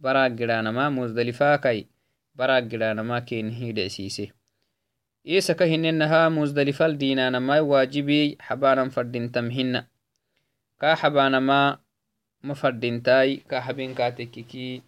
براق 0.00 0.28
جرانما 0.28 0.88
مزدلفا 0.88 1.56
كي 1.56 1.86
barag 2.34 2.68
gidhanama 2.68 3.20
kenihi 3.22 3.72
dhecsiise 3.72 4.32
isaka 5.24 5.64
hinenaha 5.64 6.30
musdalifal 6.30 6.98
dinanamai 6.98 7.62
wajibi 7.62 8.36
xabanan 8.36 8.90
fadintam 8.90 9.48
hina 9.50 9.86
ka 10.76 10.98
xabanama 11.00 11.78
ma 12.44 12.54
fadintai 12.54 13.40
ka 13.48 13.60
habinkatekiki 13.64 14.82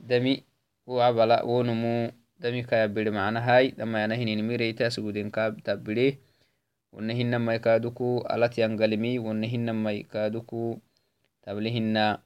dami 0.00 0.40
wabala 0.86 1.42
wonumu 1.44 2.08
dami 2.40 2.64
kayabire 2.64 3.10
macnahai 3.10 3.74
damayana 3.76 4.14
hininimireitaasguden 4.16 5.28
ka 5.34 5.52
tabire 5.60 6.22
wona 6.92 7.12
hinamai 7.12 7.60
kaduku 7.60 8.24
alat 8.24 8.56
yangalimi 8.56 9.18
wona 9.18 9.44
hinamai 9.44 10.08
kaduku 10.08 10.80
table 11.44 11.68
hina 11.68 12.22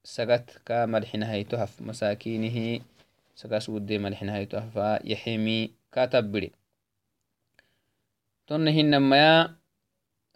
sagat 0.00 0.62
ka 0.64 0.86
malxinahayto 0.88 1.60
haf 1.60 1.80
masakinihi 1.80 2.80
سكاس 3.34 3.68
ودي 3.68 3.98
ما 3.98 4.08
لحنا 4.08 4.36
هاي 4.36 4.46
تهفا 4.46 5.06
يحمي 5.06 5.74
كاتب 5.92 6.32
بري 6.32 6.52
تون 8.46 8.68
هن 8.68 8.96
ما 8.96 9.16
يا 9.16 9.64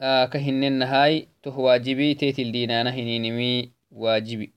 آه، 0.00 0.26
كهن 0.26 0.64
النهاي 0.64 1.28
تو 1.42 1.60
واجبي 1.60 2.14
تيت 2.14 2.38
الدين 2.38 2.70
أنا 2.70 2.90
هنين 2.90 3.36
مي 3.36 3.72
واجبي. 3.90 4.52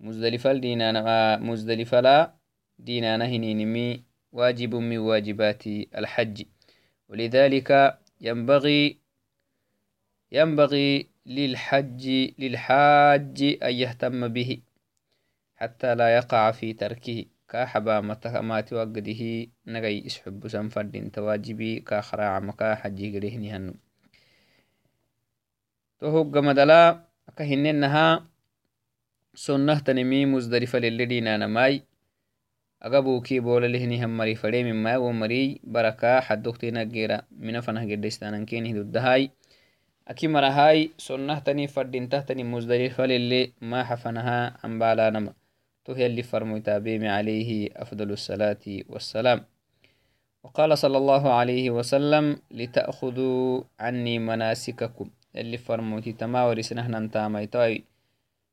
مزدلفة 0.00 0.50
الدين 0.50 0.82
أنا 0.82 1.00
آه، 1.08 1.36
مزدلفة 1.36 2.00
لا 2.00 2.34
دين 2.78 3.04
أنا 3.04 3.24
هنين 3.26 3.72
مي 3.72 4.02
واجب 4.32 4.74
من 4.74 4.98
واجبات 4.98 5.66
الحج. 5.66 6.42
ولذلك 7.08 7.98
ينبغي 8.20 8.98
ينبغي 10.32 11.08
للحج 11.26 12.08
للحاج 12.38 13.42
أن 13.62 13.74
يهتم 13.74 14.28
به 14.28 14.60
حتى 15.56 15.94
لا 15.94 16.16
يقع 16.16 16.50
في 16.50 16.72
تركه. 16.72 17.24
Ka 17.54 17.70
xabamati 17.70 18.74
wagadihi 18.74 19.46
nagai 19.70 20.02
isxubusan 20.02 20.74
fadinta 20.74 21.22
wajibi 21.22 21.86
ka 21.86 22.02
kharacamaka 22.02 22.82
xajigerehnihanum 22.82 23.78
to 26.02 26.10
hoggamadala 26.10 27.06
aka 27.30 27.46
hinenaha 27.46 28.26
sonnahtanimi 29.38 30.26
musdalifa 30.26 30.82
lele 30.82 31.06
dinanamai 31.06 31.86
agabuki 32.82 33.38
bolalehnihan 33.38 34.10
mari 34.10 34.34
fademimaya 34.34 34.98
wo 34.98 35.14
mari 35.14 35.62
baraka 35.62 36.26
xadoktinagera 36.26 37.22
mina 37.30 37.62
fanah 37.62 37.86
gedestanankeni 37.86 38.74
dudahai 38.74 39.30
aki 40.10 40.26
marahai 40.26 40.90
sonnahtani 40.98 41.70
fadintahtani 41.70 42.42
musdalifa 42.42 43.06
lele 43.06 43.54
ma 43.62 43.86
xafanaha 43.86 44.58
ambalanama 44.58 45.38
تو 45.84 45.92
اللي 45.92 46.22
فرمو 46.22 46.58
تابيم 46.58 47.06
عليه 47.06 47.68
أفضل 47.76 48.10
الصلاة 48.10 48.64
والسلام. 48.88 49.44
وقال 50.42 50.78
صلى 50.78 50.98
الله 50.98 51.32
عليه 51.32 51.70
وسلم 51.70 52.36
لتأخذوا 52.50 53.62
عني 53.80 54.18
مناسككم. 54.18 55.10
اللي 55.36 55.58
فرمو 55.58 56.00
تما 56.00 56.44
ورسنهنا 56.44 56.98
انتامي 56.98 57.46
توي. 57.46 57.84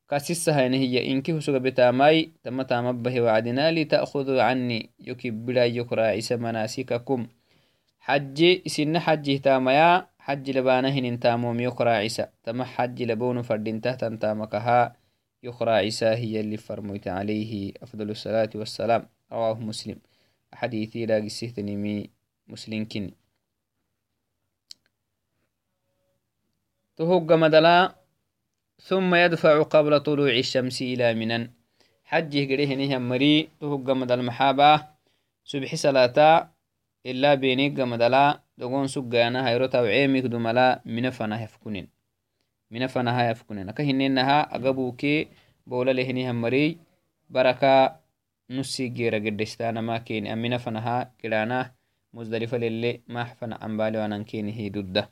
كاسسها 0.09 0.61
هي 0.61 1.11
إنك 1.11 1.29
هسوغ 1.29 1.57
بتاماي 1.57 2.31
تم 2.43 2.61
تامبه 2.61 3.21
وعدنا 3.21 3.71
لتأخذوا 3.71 4.41
عني. 4.41 4.89
يكبلا 4.99 5.65
يكرا 5.65 6.05
عيسى 6.05 6.35
مناسككم. 6.35 7.27
حج 7.99 8.67
سن 8.67 8.99
حج 8.99 9.39
تاميا 9.39 10.07
حج 10.19 10.51
لبانهن 10.51 11.05
انتاموم 11.05 11.59
يكرا 11.59 11.91
عيسى 11.91 12.27
تم 12.43 12.63
حج 12.63 13.03
لبون 13.03 13.41
فردين 13.41 13.81
تهتن 13.81 14.19
تامكها. 14.19 15.00
يقرأ 15.43 15.71
عيسى 15.71 16.05
هي 16.05 16.39
اللي 16.39 16.57
فرميت 16.57 17.07
عليه 17.07 17.73
أفضل 17.81 18.09
الصلاة 18.09 18.49
والسلام. 18.55 19.09
رواه 19.31 19.59
مسلم. 19.59 19.99
حديثي 20.53 21.05
لا 21.05 21.17
قسيتني 21.25 22.09
مسلم 22.47 22.85
كني 22.85 23.13
تهوق 26.97 27.31
مدلا 27.31 27.95
ثم 28.81 29.15
يدفع 29.15 29.63
قبل 29.63 29.99
طلوع 29.99 30.29
الشمس 30.29 30.81
إلى 30.81 31.13
منن 31.13 31.49
حجه 32.03 32.41
قريه 32.51 32.75
نهم 32.75 33.09
مري 33.09 33.49
تهوق 33.59 33.89
مدل 33.89 34.23
محابة 34.23 34.87
سبح 35.45 35.75
صلاة 35.75 36.51
إلا 37.05 37.35
بينيق 37.35 37.79
مدلا 37.79 38.41
دقون 38.57 38.87
سقانا 38.87 39.49
هيرو 39.49 39.65
توعيمك 39.65 40.23
دملا 40.23 40.81
منفنا 40.85 41.43
يفكنين 41.43 42.00
minafanaha 42.71 43.23
yafkunen 43.29 43.69
aka 43.69 43.83
hininaha 43.83 44.47
agabuke 44.47 45.27
bola 45.67 45.93
lehinihan 45.93 46.35
mari 46.35 46.79
baraka 47.29 47.99
nusi 48.49 48.89
gera 48.89 49.19
gedeshtanama 49.19 49.99
keni 50.07 50.31
aminafanaha 50.31 51.11
kidanah 51.19 51.75
muzdalifa 52.15 52.57
lele 52.57 53.03
maxfana 53.07 53.59
cambalewanan 53.59 54.23
kenihi 54.23 54.71
dudda 54.71 55.11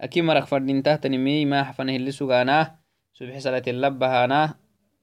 aki 0.00 0.24
marak 0.24 0.48
fadintahtanimi 0.48 1.46
maxfana 1.46 1.92
hili 1.92 2.12
suganah 2.12 2.80
subxi 3.12 3.40
salatin 3.40 3.78
labbahanah 3.78 4.56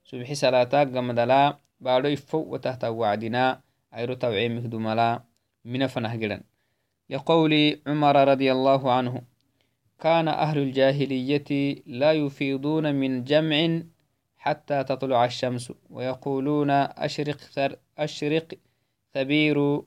subxi 0.03 0.35
salata 0.35 0.85
gamadala 0.85 1.61
bado 1.79 2.09
ifo 2.09 2.41
watahta 2.49 2.91
wacdina 2.91 3.61
ayro 3.93 4.15
tawcemik 4.17 4.67
dumala 4.67 5.23
minafanah 5.65 6.17
gidan 6.17 6.43
لقول 7.09 7.53
عمر 7.87 8.15
رضي 8.33 8.49
الله 8.51 8.81
عنه 8.91 9.21
كان 9.99 10.27
أهل 10.27 10.57
الجاهلية 10.57 11.75
لا 11.85 12.11
يفيضون 12.13 12.95
من 12.95 13.23
جمع 13.23 13.81
حتى 14.37 14.83
تطلع 14.83 15.25
الشمس 15.25 15.73
ويقولون 15.89 16.69
أشرق, 16.69 17.37
ثر 17.37 17.75
أشرق 17.97 18.47
ثبير 19.13 19.81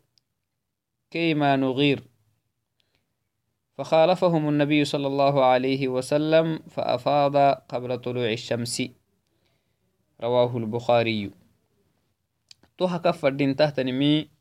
كيما 1.11 1.57
نغير. 1.57 2.03
فخالفهم 3.79 4.49
النبي 4.49 4.85
صلى 4.85 5.07
الله 5.07 5.45
عليه 5.45 5.89
وسلم 5.89 6.59
فأفاض 6.59 7.37
قبل 7.69 7.99
طلوع 7.99 8.33
الشمس. 8.33 8.83
رواه 10.21 10.57
البخاري. 10.57 11.31
توها 12.79 12.99
كفر 12.99 13.29
دين 13.29 13.57
تحت 13.57 13.81
نمي 13.81 14.38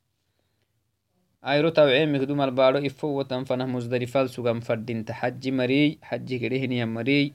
ayro 1.47 1.71
tawceemik 1.71 2.27
dumal 2.27 2.51
baado 2.51 2.83
ifo 2.83 3.15
watan 3.15 3.47
fanah 3.47 3.67
musdarifal 3.67 4.27
sugan 4.27 4.59
fadinta 4.59 5.13
xaji 5.15 5.51
mariy 5.51 5.87
xaji 6.03 6.35
kedehiniyan 6.43 6.91
mariy 6.91 7.31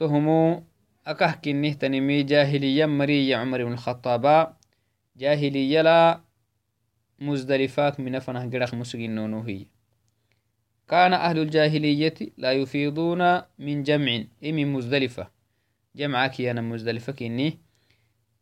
tohumu 0.00 0.64
akah 1.04 1.36
kinihtanimi 1.44 2.24
jahiliyan 2.24 2.88
mariya 2.88 3.44
cumar 3.44 3.60
ibn 3.60 3.76
khataaba 3.76 4.56
jahiliyala 5.20 6.24
musdalifaak 7.20 8.00
mina 8.00 8.24
fanah 8.24 8.48
gedak 8.48 8.72
musginonohiya 8.72 9.68
كان 10.86 11.12
أهل 11.12 11.38
الجاهلية 11.38 12.14
لا 12.38 12.52
يفيضون 12.52 13.42
من 13.58 13.82
جمع 13.82 14.22
إي 14.42 14.52
من 14.52 14.72
مزدلفة 14.72 15.30
جمعك 15.96 16.40
يانا 16.40 16.60
مزدلفة 16.60 17.12
كني 17.12 17.58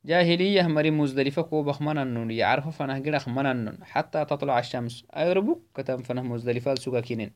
جاهلية 0.05 0.63
مري 0.63 0.91
مزدلفة 0.91 1.43
كوبخ 1.43 1.83
مننن 1.83 2.31
يعرف 2.31 2.79
فنه 2.79 2.99
قرخ 2.99 3.29
مننن 3.29 3.85
حتى 3.85 4.25
تطلع 4.25 4.59
الشمس. 4.59 5.05
أيربك 5.17 5.59
كتم 5.75 6.03
فنه 6.03 6.23
مزدلفة 6.23 6.75
سوكا 6.75 7.01
كينين. 7.01 7.31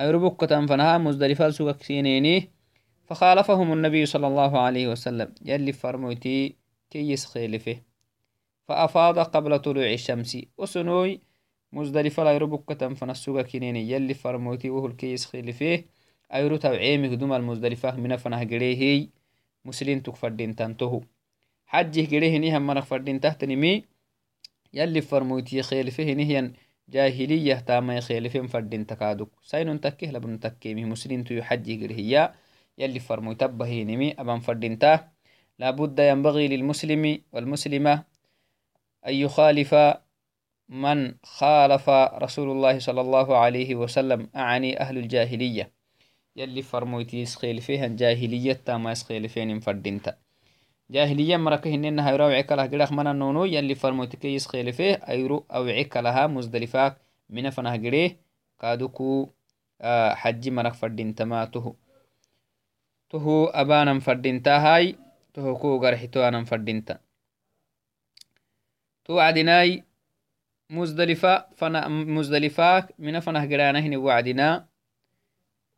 أيربك 0.00 0.44
كتم 0.44 0.66
فنها 0.66 0.98
مزدلفة 0.98 1.50
سوكا 1.50 1.72
كينيني. 1.72 2.50
فخالفهم 3.06 3.72
النبي 3.72 4.06
صلى 4.06 4.26
الله 4.26 4.58
عليه 4.58 4.88
وسلم. 4.88 5.34
يلي 5.44 5.72
فرموتي 5.72 6.56
كي 6.90 7.10
يسخيلفه. 7.10 7.76
فأفاض 8.68 9.18
قبل 9.18 9.58
طلوع 9.58 9.92
الشمس. 9.92 10.38
وسنوي 10.58 11.20
مزدلفة 11.72 12.24
لا 12.24 12.32
يربك 12.32 12.64
كتم 12.74 12.94
فنه 12.94 13.12
سوكا 13.12 13.42
كينيني. 13.42 13.90
يلي 13.90 14.14
فرموتي 14.14 14.70
وهو 14.70 14.86
الكي 14.86 15.12
يسخيلفه. 15.12 15.84
أيرو 16.34 16.56
توعيمك 16.56 17.10
دوم 17.10 17.32
المزدلفة 17.32 17.96
من 17.96 18.16
فنه 18.16 18.40
قريهي 18.40 19.08
مسلين 19.64 20.02
تكفردين 20.02 20.56
تنتهو. 20.56 21.00
حجه 21.74 22.06
قريه 22.06 22.58
مرق 22.58 22.84
فردين 22.84 23.20
تحت 23.20 23.44
نمي 23.44 23.84
يلي 24.74 25.00
فرموتي 25.00 25.62
خيلفه 25.62 26.04
نهيا 26.04 26.52
جاهلية 26.88 27.54
تاما 27.54 28.00
خيلفين 28.00 28.46
فردين 28.46 28.86
تكادوك. 28.86 29.30
ساينون 29.42 29.80
تكيه 29.80 30.10
لبن 30.10 30.40
تكيمي 30.40 30.84
مسلين 30.84 31.24
تو 31.24 31.42
حجه 31.42 31.86
قريه 31.86 32.34
يلي 32.78 33.00
فرموت 33.00 33.40
تبه 33.40 33.82
نمي 33.82 34.14
أبان 34.18 34.40
فردين 34.40 34.78
تاه. 34.78 35.12
لابد 35.58 35.98
ينبغي 35.98 36.48
للمسلم 36.48 37.22
والمسلمة 37.32 38.04
أن 39.06 39.14
يخالف 39.14 39.74
من 40.68 41.14
خالف 41.22 41.88
رسول 42.24 42.50
الله 42.50 42.78
صلى 42.78 43.00
الله 43.00 43.36
عليه 43.36 43.74
وسلم 43.74 44.28
أعني 44.36 44.80
أهل 44.80 44.98
الجاهلية. 44.98 45.72
يلي 46.36 46.62
فرموتي 46.62 47.20
يسخيل 47.20 47.60
فيها 47.60 47.86
الجاهلية 47.86 48.52
تاما 48.52 48.92
يسخيل 48.92 49.28
فين 49.28 49.60
فردينتا 49.60 50.23
جاهلية 50.90 51.36
مركه 51.36 51.70
هنين 51.70 52.00
هيرو 52.00 52.24
عكلا 52.24 52.62
قدخ 52.62 52.92
من 52.92 53.06
النونو 53.06 53.44
يلي 53.44 53.74
فرموتك 53.74 54.24
يسخيل 54.24 54.72
فيه 54.72 54.94
أيرو 54.94 55.46
أو 55.50 55.64
عكلها 55.66 56.26
مزدلفاك 56.26 56.96
من 57.30 57.50
فنه 57.50 57.76
قريه 57.76 58.16
كادوكو 58.60 59.30
آه 59.80 60.14
حجي 60.14 60.50
مرك 60.50 60.74
فردين 60.74 61.14
تماته 61.14 61.74
تهو 63.10 63.44
أبانا 63.44 64.00
فردين 64.00 64.42
تاهاي 64.42 64.96
تهو 65.34 65.58
كو 65.58 65.80
قرحتو 65.80 66.20
أنا 66.20 66.44
فردين 66.44 66.84
تا. 66.84 66.98
تو 69.04 69.18
عدناي 69.18 69.84
مزدلفة 70.70 71.46
فنا 71.56 71.88
مزدلفاك 71.88 72.94
من 72.98 73.20
فنه 73.20 73.50
قرانا 73.50 73.78
هني 73.78 73.96
وعدنا 73.96 74.66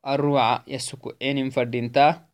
الروعة 0.07 0.65
يسكو 0.67 1.13
عين 1.23 1.51
فردين 1.51 1.93
تاه 1.93 2.27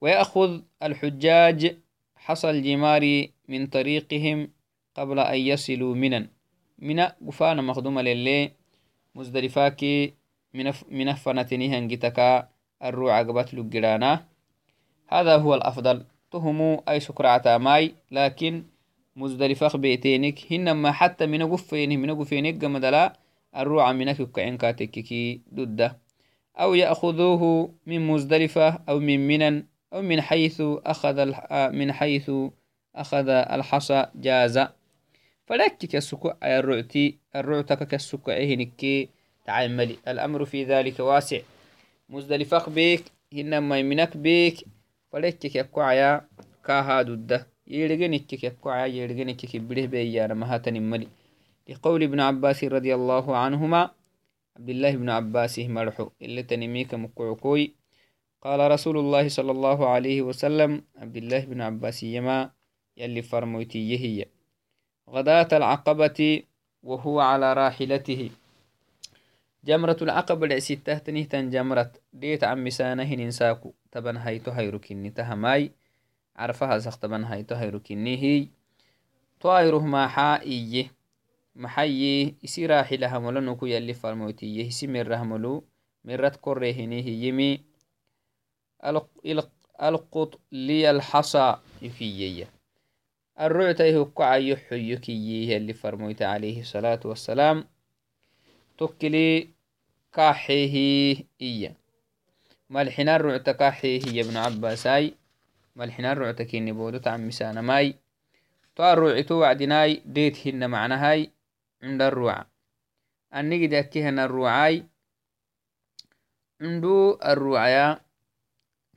ويأخذ 0.00 0.60
الحجاج 0.82 1.76
حصى 2.16 2.50
الجمار 2.50 3.26
من 3.48 3.66
طريقهم 3.66 4.48
قبل 4.94 5.18
أن 5.18 5.38
يصلوا 5.38 5.94
منا 5.94 6.28
منا 6.78 7.16
قفانا 7.26 7.62
مخدومة 7.62 8.02
للي 8.02 8.52
مزدلفاكي 9.14 10.14
من 10.90 11.12
فنتني 11.14 11.78
هنجتكا 11.78 12.48
الروع 12.84 13.22
قبت 13.22 13.54
لقرانا. 13.54 14.24
هذا 15.08 15.36
هو 15.36 15.54
الأفضل. 15.54 16.04
تهمو 16.30 16.82
أي 16.88 17.00
سكرة 17.00 17.56
ماي 17.56 17.94
لكن 18.10 18.64
مزدلفة 19.16 19.78
بيتينك 19.78 20.52
هنما 20.52 20.92
حتى 20.92 21.26
من 21.26 21.42
قفينه 21.52 21.96
من 21.96 22.10
قفينك 22.20 22.64
قمدلا 22.64 23.12
الروع 23.56 23.92
منك 23.92 24.22
كعين 24.30 24.56
كاتككي 24.56 25.40
ضده 25.54 25.98
أو 26.56 26.74
يأخذوه 26.74 27.74
من 27.86 28.06
مزدلفة 28.06 28.68
أو 28.88 28.98
من 28.98 29.26
منن 29.26 29.64
أو 29.92 30.02
من 30.02 30.20
حيث 30.20 30.62
أخذ 30.62 31.32
من 31.72 31.92
حيث 31.92 32.30
أخذ 32.96 33.28
الحصى 33.28 34.06
جاز 34.14 34.58
فلك 35.46 35.76
كسكو 35.78 36.32
الرعتي 36.42 37.18
الرعتك 37.36 37.88
كسكو 37.88 38.30
هنكي 38.30 39.08
تعملي 39.46 39.96
الأمر 40.08 40.44
في 40.44 40.64
ذلك 40.64 41.00
واسع. 41.00 41.40
مزدلفق 42.08 42.68
بيك 42.68 43.04
هنما 43.34 43.78
يمنك 43.78 44.16
بيك. 44.16 44.64
فلك 45.12 45.38
كيكوعيا 45.38 46.28
كاها 46.64 47.02
دودة. 47.02 47.46
يرغنك 47.66 48.26
كيكوعيا 48.26 48.86
يرغنك 48.86 49.36
كبره 49.36 49.86
بيانا. 49.86 50.34
مهاتن 50.34 50.82
ملي. 50.82 51.08
لقول 51.68 52.02
ابن 52.02 52.20
عباس 52.20 52.64
رضي 52.64 52.94
الله 52.94 53.36
عنهما 53.36 53.90
عبد 54.56 54.70
الله 54.70 54.90
بن 54.96 55.10
عباس 55.10 55.58
مرحو 55.58 56.10
اللي 56.22 56.42
تنميك 56.42 56.94
مقعكوي 56.94 57.74
قال 58.40 58.70
رسول 58.70 58.96
الله 58.98 59.28
صلى 59.28 59.50
الله 59.50 59.88
عليه 59.88 60.22
وسلم 60.22 60.82
عبد 60.96 61.16
الله 61.16 61.40
بن 61.44 61.60
عباس 61.60 62.02
يما 62.02 62.50
يلي 62.96 63.22
فرموتي 63.22 63.98
هي 63.98 64.26
غداة 65.10 65.48
العقبة 65.52 66.42
وهو 66.82 67.20
على 67.20 67.52
راحلته. 67.52 68.30
جمرة 69.64 69.96
العقبة 70.02 70.46
لعسيته 70.46 70.98
تنهتن 70.98 71.50
جمرة. 71.50 71.92
ديت 72.12 72.44
عم 72.44 72.70
سانه 72.70 73.14
ننساكو. 73.14 73.72
تبن 73.92 74.16
هيتو 74.16 74.50
هيركني 74.50 75.10
تهماي. 75.10 75.72
عرفها 76.36 76.78
زخ 76.78 76.96
تبن 76.98 77.24
هيتو 77.24 77.54
هيركني 77.54 78.16
هي. 78.16 78.48
طائره 79.40 79.78
ما 79.78 80.08
حائيه 80.08 80.86
محيي 81.56 82.34
إسي 82.44 82.66
راحلة 82.66 83.16
همولو 83.16 83.40
نكو 83.40 83.66
يلي 83.66 83.94
فرموتي 83.94 84.56
يهسي 84.56 84.86
من 84.86 85.00
رهملو 85.00 85.64
من 86.04 86.14
رد 86.14 86.36
كره 86.36 86.72
ألقط 89.82 90.40
لي 90.52 90.90
الحصى 90.90 91.56
يكيي. 91.82 92.46
الرعتا 93.40 93.86
يهكع 93.86 94.36
يحيي 94.36 94.96
كيي 94.96 95.56
اللي 95.56 95.72
فرميت 95.72 96.22
عليه 96.22 96.60
الصلاة 96.60 97.00
والسلام. 97.04 97.64
تكلي 98.78 99.48
كاحيه 100.12 101.24
إيا 101.42 101.74
ملحنا 102.70 103.16
الرعتا 103.16 103.52
كاحيه 103.52 104.00
يا 104.12 104.22
ابن 104.22 104.36
عباساي؟ 104.36 105.14
ملحنا 105.76 106.12
الرعتا 106.12 106.44
كيني 106.44 106.72
بودو 106.72 106.98
تعمسانا 106.98 107.60
ماي؟ 107.60 107.94
تو 108.76 108.92
الرعتو 108.92 109.34
وعدناي 109.34 110.02
ديت 110.06 110.48
هن 110.48 110.70
معناهاي 110.70 111.30
عند 111.82 112.02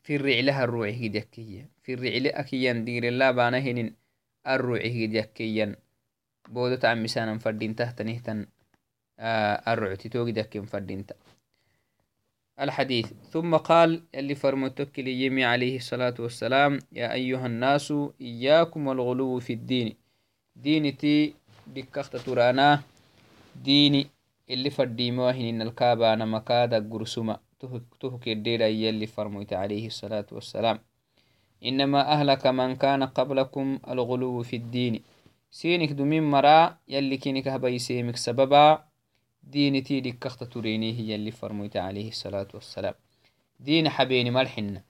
في 0.04 0.16
الرعلة 0.16 0.64
الروعي 0.64 1.06
يكيا 1.06 1.70
في 1.84 1.94
الرعلة 1.94 2.30
أكيا 2.30 2.74
دير 2.74 3.08
الله 3.08 3.32
بانا 3.32 3.58
هنين 3.58 3.96
الروعي 4.48 5.06
قد 5.06 5.14
يكيا 5.14 5.76
بودو 6.50 6.76
تعمسانا 6.76 7.38
فردين 7.38 7.76
تحت 7.76 8.02
نهتن 8.02 8.48
آه 9.20 9.74
الرعتي 9.74 10.10
تو 10.10 10.26
قد 10.26 10.38
يكيا 10.38 10.62
فردين 10.62 11.06
الحديث 12.60 13.14
ثم 13.32 13.56
قال 13.56 14.04
اللي 14.16 14.36
فرمتك 14.36 15.00
ليمي 15.00 15.44
عليه 15.46 15.76
الصلاة 15.78 16.14
والسلام 16.20 16.80
يا 16.92 17.14
أيها 17.14 17.46
الناس 17.46 17.94
إياكم 18.22 18.88
والغلو 18.88 19.40
في 19.40 19.54
الدين. 19.54 19.96
دينتي 20.56 21.34
دكخت 21.68 22.16
ترانا 22.16 22.82
ديني 23.64 24.08
اللي 24.50 24.70
فرديمو 24.70 25.28
هنين 25.28 25.62
الكابانا 25.62 26.26
مكادا 26.26 26.90
قرسما 26.92 27.40
تهك 28.00 28.28
الدير 28.28 28.62
يلي 28.62 29.08
فرميت 29.08 29.54
عليه 29.54 29.88
الصلاة 29.88 30.26
والسلام. 30.32 30.80
إنما 31.66 32.02
أهلك 32.14 32.48
من 32.48 32.76
كان 32.76 33.04
قبلكم 33.04 33.80
الغلو 33.88 34.44
في 34.44 34.56
الدين. 34.56 35.02
سينك 35.52 35.92
دمين 35.92 36.24
مرا 36.24 36.78
يلي 36.88 37.18
كينك 37.18 37.48
هبيسيمك 37.48 38.16
سببا 38.18 38.84
دينتي 39.44 40.00
دكخت 40.02 40.44
تريني 40.44 41.00
هي 41.00 41.16
اللي 41.16 41.32
فرميت 41.32 41.78
عليه 41.78 42.08
الصلاة 42.08 42.48
والسلام. 42.54 42.94
دين 43.60 43.90
حبيني 43.90 44.32
ملحنا 44.32 44.84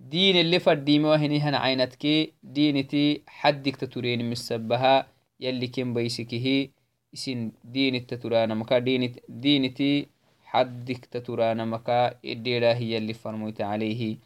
دين 0.00 0.36
اللي 0.36 0.58
فرديمو 0.58 1.12
هنيهن 1.12 1.54
عينتك 1.54 2.32
دينتي 2.42 3.22
حدك 3.26 3.76
تتريني 3.76 4.22
مسبها 4.30 5.06
يلي 5.40 5.66
كين 5.66 5.94
بيسكه 5.94 6.68
isin 7.12 7.52
dinita 7.60 8.16
turanamaka 8.16 8.80
diniti 8.80 10.08
حدك 10.52 11.06
تترانمكا 11.06 12.20
إديرا 12.24 12.72
هي 12.76 12.98
اللي 13.00 13.14
فرميت 13.14 13.60
عليه. 13.60 14.16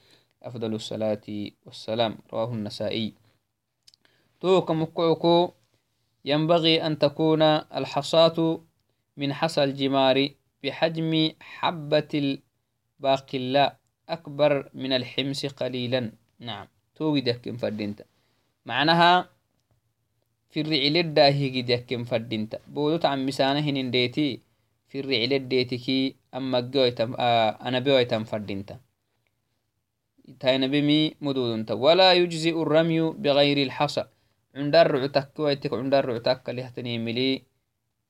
أفضل 0.43 0.74
الصلاة 0.74 1.27
والسلام. 1.66 2.18
رواه 2.33 2.51
النسائي. 2.53 3.14
توك 4.41 4.70
مكعكو 4.70 5.53
ينبغي 6.24 6.87
أن 6.87 6.99
تكون 6.99 7.43
الحصاة 7.79 8.61
من 9.16 9.33
حصى 9.33 9.64
الجمار 9.64 10.29
بحجم 10.62 11.31
حبة 11.41 12.12
الباقلاء 12.14 13.77
أكبر 14.09 14.53
من 14.74 14.93
الحمص 14.93 15.47
قليلا. 15.47 16.12
نعم. 16.41 16.66
توجدك 16.95 17.57
فردينتا. 17.57 18.05
معناها 18.66 19.37
firricileddaahigid 20.57 21.68
yakken 21.68 22.09
fadinta 22.09 22.57
bodot 22.64 23.05
camisana 23.05 23.61
hinindeti 23.61 24.41
في 24.89 25.01
الرعيلات 25.01 25.41
ديتكي 25.41 26.16
أما 26.34 26.61
جويتم 26.61 27.14
أنا 27.18 27.78
بيويتم 27.78 28.24
فردينتا 28.24 28.80
تاين 30.41 30.70
بمي 30.70 31.14
مدودنتا 31.20 31.74
ولا 31.74 32.12
يجزي 32.12 32.51
الرمي 32.51 33.01
بغير 33.01 33.59
الحصى 33.62 34.05
عند 34.57 34.76
رعتك 34.76 35.39
ويتك 35.39 35.72
عندار 35.72 36.05
رعتك 36.05 36.49
لهتني 36.51 36.99
ملي 36.99 37.43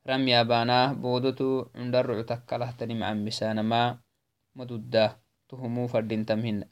رمي 0.09 0.41
أبانا 0.41 0.93
بودتو 0.93 1.67
عندار 1.75 2.07
رعتك 2.07 2.53
لهتني 2.53 2.95
مع 2.95 3.15
مسانا 3.15 3.63
ما 3.63 3.99
مدودة 4.57 5.17
تهمو 5.49 5.87
فردينتا 5.87 6.35
مهن 6.35 6.65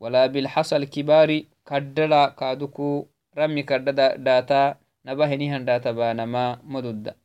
ولا 0.00 0.26
بالحصى 0.26 0.76
الكبار 0.76 1.42
كدلا 1.66 2.28
كادوكو 2.38 3.06
رمي 3.38 3.62
كدلا 3.62 4.16
داتا 4.16 4.62
نبهنيهن 5.06 5.64
داتا 5.64 5.90
بانا 5.92 6.24
ما 6.24 6.60
مدودة 6.64 7.16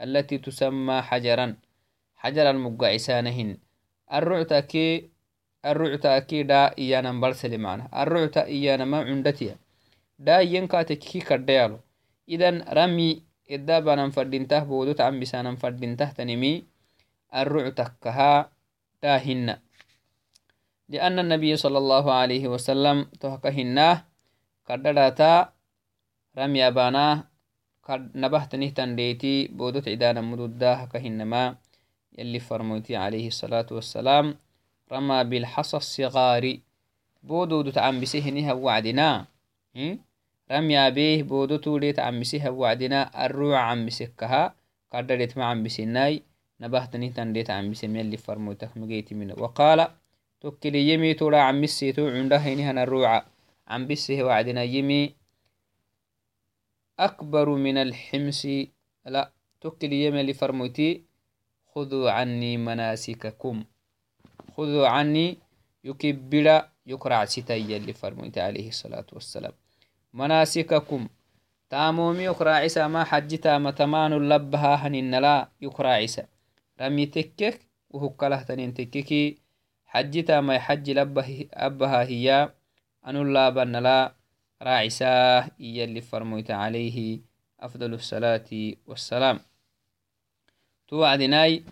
التي 0.00 0.38
تسمى 0.38 1.02
حجراً 1.02 1.56
برسل 7.20 7.58
معنا. 7.58 7.88
الرعتا 8.02 8.44
إيانا 8.44 8.84
ما 8.84 8.98
عندتيا 9.08 9.56
دا 10.18 10.40
ينكا 10.40 10.82
تكي 10.82 11.20
كرديالو. 11.20 11.78
إذن 12.28 12.64
رمي 12.68 13.22
إدا 13.50 13.78
بانا 13.80 14.10
فردينته 14.10 14.62
بودوت 14.64 15.00
عم 15.00 15.20
بسانا 15.20 15.56
فردينته 15.56 16.10
تنمي. 16.12 16.64
الرعتا 17.34 17.86
كها 18.02 18.50
داهن 19.02 19.56
لأن 20.90 21.18
النبي 21.18 21.56
صلى 21.56 21.78
الله 21.78 22.12
عليه 22.12 22.48
وسلم 22.48 23.04
تهكهناه 23.22 24.04
كردداتا 24.66 25.52
رمي 26.38 26.70
باناه 26.70 27.30
نبهتنهتن 27.90 28.96
ديتي 28.96 29.48
بودت 29.48 29.88
عدانا 29.88 30.20
مدوداه 30.20 30.84
كهنما 30.84 31.56
يلي 32.18 32.38
فرموتي 32.38 32.96
عليه 32.96 33.26
الصلاة 33.26 33.66
والسلام 33.70 34.36
رمى 34.92 35.24
بالحصى 35.24 35.76
الصغار. 35.76 36.58
بودو 37.22 37.72
عم 37.76 38.00
بسهنها 38.00 38.52
وعدنا. 38.52 39.26
رميا 40.50 40.88
به 40.88 41.22
بودو 41.22 41.56
توليت 41.56 41.98
عم 41.98 42.20
بسها 42.20 42.50
وعدنا. 42.50 43.26
الروع 43.26 43.58
عم 43.58 43.86
بسكها. 43.86 44.54
قدرت 44.92 45.38
مع 45.38 45.44
عم 45.44 45.62
بسناي. 45.62 46.22
نبهتني 46.60 47.08
تنديت 47.08 47.50
عم 47.50 47.70
بسم 47.70 47.96
يلي 47.96 48.16
فرموتك 48.16 48.76
مجيتي 48.76 49.14
منه. 49.14 49.34
وقال 49.38 49.88
توكلي 50.40 50.88
يمي 50.88 51.14
تولا 51.14 51.40
عم 51.42 51.60
بسيتو 51.60 52.08
عنده 52.08 52.36
هنا 52.36 52.82
الروع. 52.82 53.24
عم 53.68 53.86
بسه 53.86 54.22
وعدنا 54.22 54.62
يمي. 54.62 55.14
أكبر 56.98 57.48
من 57.48 57.76
الحمص. 57.76 58.46
لا 59.06 59.30
تكل 59.60 59.92
يملي 59.92 60.32
فرموتي. 60.32 61.09
خذوا 61.74 62.10
عني 62.10 62.56
مناسككم. 62.56 63.64
خذوا 64.56 64.88
عني 64.88 65.38
يكبر 65.84 66.62
يكرع 66.86 67.24
ستي 67.24 67.76
اللي 67.76 67.92
فرموتي 67.92 68.40
عليه 68.40 68.68
الصلاة 68.68 69.06
والسلام. 69.12 69.52
مناسككم. 70.14 71.08
تامومي 71.70 72.24
يكرع 72.24 72.52
عيسى 72.52 72.88
ما 72.88 73.04
حجتا 73.04 73.58
متمان 73.58 74.12
لبها 74.28 74.74
هنين 74.74 75.14
لا 75.14 75.48
يكرع 75.60 75.90
عيسى. 75.90 76.24
رمي 76.80 77.06
تكك 77.06 77.60
وهكله 77.90 78.42
تنين 78.42 78.74
تككي. 78.74 79.38
حجتا 79.86 80.40
ما 80.40 80.54
يحج 80.54 80.90
لبه 80.90 81.46
أبها 81.54 82.02
هي. 82.02 82.52
أنو 83.06 83.22
لا 83.22 83.50
بن 83.50 83.76
لا 83.76 84.14
راعساه 84.62 85.50
يلي 85.60 86.00
فرميت 86.00 86.50
عليه 86.50 87.20
أفضل 87.60 87.94
الصلاة 87.94 88.50
والسلام. 88.86 89.40
توعدناي 90.90 91.62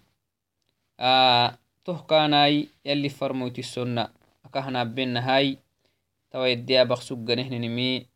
آه 1.01 1.59
تهكاناي 1.85 2.69
يلي 2.87 3.09
فرميت 3.09 3.59
السنة. 3.59 4.09
أكهنا 4.47 4.85
بينهاي 4.95 5.59
تويديا 6.31 6.83
بخسوغنه 6.87 7.49
نمي. 7.51 8.07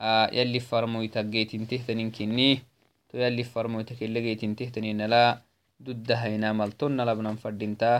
آه 0.00 0.28
يلي 0.36 0.60
فرميت 0.60 1.18
جيتين 1.18 1.68
تهتنين 1.68 2.10
كني 2.12 2.62
تو 3.08 3.18
يلي 3.18 3.44
فرميت 3.44 3.92
كل 3.96 4.14
جيتين 4.14 4.56
تهتنين 4.56 5.00
لا 5.08 5.40
ضد 5.82 6.12
هينا 6.12 6.52
ملتون 6.52 7.00
لبنان 7.00 7.36
فردينتا 7.36 7.92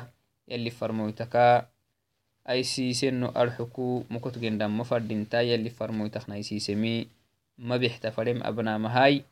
يلي 0.48 0.70
فرميتك 0.70 1.64
ay 2.50 2.64
siiseno 2.64 3.30
arxuku 3.36 4.08
mukotgendamma 4.10 4.82
fadinta 4.84 5.38
yali 5.44 5.70
farmoytaknai 5.70 6.42
siisemi 6.42 7.06
mabixta 7.68 8.10
fadem 8.10 8.40
abnamahai 8.42 9.22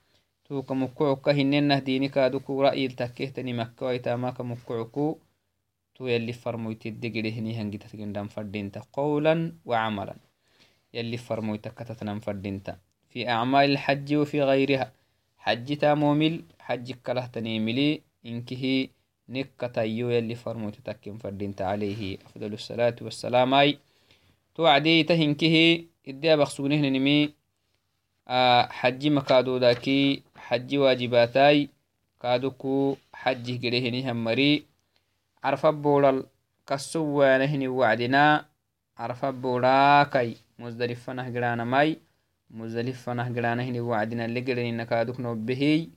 tuka 0.48 0.74
mukucuka 0.74 1.32
hinenah 1.32 1.84
dinikaduku 1.84 2.62
ra'yil 2.62 2.96
takkehtani 2.96 3.52
makkawaitama 3.52 4.32
mukucuku 4.32 5.20
tu 5.94 6.08
yali 6.08 6.32
farmoytedegedehni 6.32 7.52
hangitatgendam 7.58 8.28
fadinta 8.28 8.80
qawlan 8.96 9.40
كتتنم 11.68 12.20
فردينتا 12.20 12.76
في 13.08 13.28
أعمال 13.28 13.70
الحج 13.70 14.14
وفي 14.14 14.42
غيرها 14.42 14.92
حج 15.38 15.76
تامومل 15.76 16.42
حج 16.60 16.92
كله 17.06 17.26
تنيملي 17.26 18.00
إنكه 18.26 18.88
نكتايو 19.28 20.10
يلي 20.10 20.34
فرموت 20.34 20.76
تكين 20.84 21.16
فردينت 21.16 21.62
عليه 21.62 22.18
أفضل 22.26 22.52
الصلاة 22.52 22.96
والسلام 23.02 23.54
أي 23.54 23.78
توعدي 24.54 25.02
تهنكه 25.02 25.84
إدي 26.08 26.36
بخسونه 26.36 26.88
نمي 26.88 27.34
آه 28.28 28.66
حج 28.66 29.08
مكادو 30.48 30.66
داكي 30.66 30.72
حج 30.72 30.76
واجباتاي 30.76 31.68
كادوكو 32.22 32.96
حج 33.12 33.66
قريهني 33.66 34.10
همري. 34.10 34.64
عرف 35.44 35.66
بولال 35.66 36.26
كسوانهني 36.66 37.68
وعدنا. 37.68 38.44
عرفة 38.98 39.30
بوراكي 39.30 40.36
مزدلفة 40.58 41.12
نهجرانا 41.12 41.64
ماي. 41.64 41.98
مزدلفة 42.50 43.12
نهجرانا 43.12 43.62
هني 43.62 43.80
وعدنا. 43.80 44.24
اللي 44.24 44.40
قرن 44.40 44.76
نكادوك 44.76 45.20
نوبهي. 45.20 45.88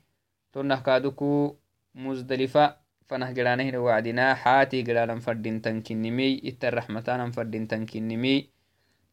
تنه 0.54 0.80
كادوكو 0.80 1.56
مزدلفة 1.96 2.76
فنهجرانا 3.08 3.64
هني 3.64 3.78
وعدنا. 3.78 4.34
حاتي 4.34 4.84
قرانا 4.84 5.20
فردين 5.20 5.62
تنكنمي 5.62 6.42
إتا 6.50 6.68
الرحمتان 6.68 7.32
فردين 7.32 7.68
تنكنمي 7.68 8.48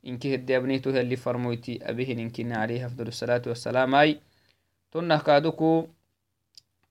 إنك 0.07 0.27
هدي 0.27 0.57
أبنيتو 0.57 0.91
اللي 0.91 1.17
فرمويتي. 1.17 1.79
أبيه 1.83 2.13
إنكنا 2.13 2.57
عليه 2.57 2.87
أفضل 2.87 3.07
الصلاة 3.09 3.43
والسلام 3.47 3.95
أي 3.95 4.21
تنه 4.93 5.19
كادوكو 5.19 5.87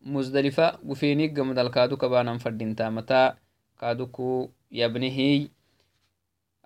مزدلفة 0.02 0.80
وفينيك 0.86 1.40
قمد 1.40 1.58
الكادوك 1.60 2.06
بانا 2.06 2.38
فردين 2.38 2.76
تامتا 2.76 3.38
كادوكو 3.80 4.50
يبنهي 4.72 5.48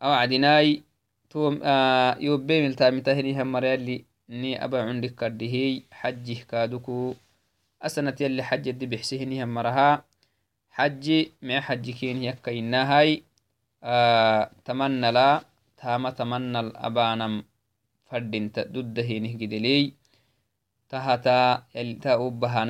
أو 0.04 0.12
عدناي 0.12 0.82
توم 1.30 1.60
آه 1.64 2.18
يوبي 2.20 2.62
ملتامتهني 2.68 3.42
هم 3.42 3.52
مريالي 3.52 4.06
ني 4.30 4.64
أبا 4.66 4.82
عندك 4.82 5.16
كردهي 5.16 5.84
حجه 5.92 6.44
كادوكو 6.52 7.14
أسنة 7.82 8.16
يلي 8.22 8.44
حج 8.44 8.70
دي 8.72 8.86
بحسهني 8.86 9.44
هم 9.44 9.54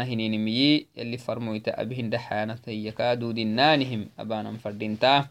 هنينمي 0.04 0.86
يلي 0.98 1.18
فرمويتا 1.18 1.82
أبهن 1.82 2.10
دحانا 2.10 2.56
تيكا 2.56 3.14
دودنانهم 3.14 4.10
أبانم 4.20 4.58
فردين 4.58 5.00
تا 5.00 5.26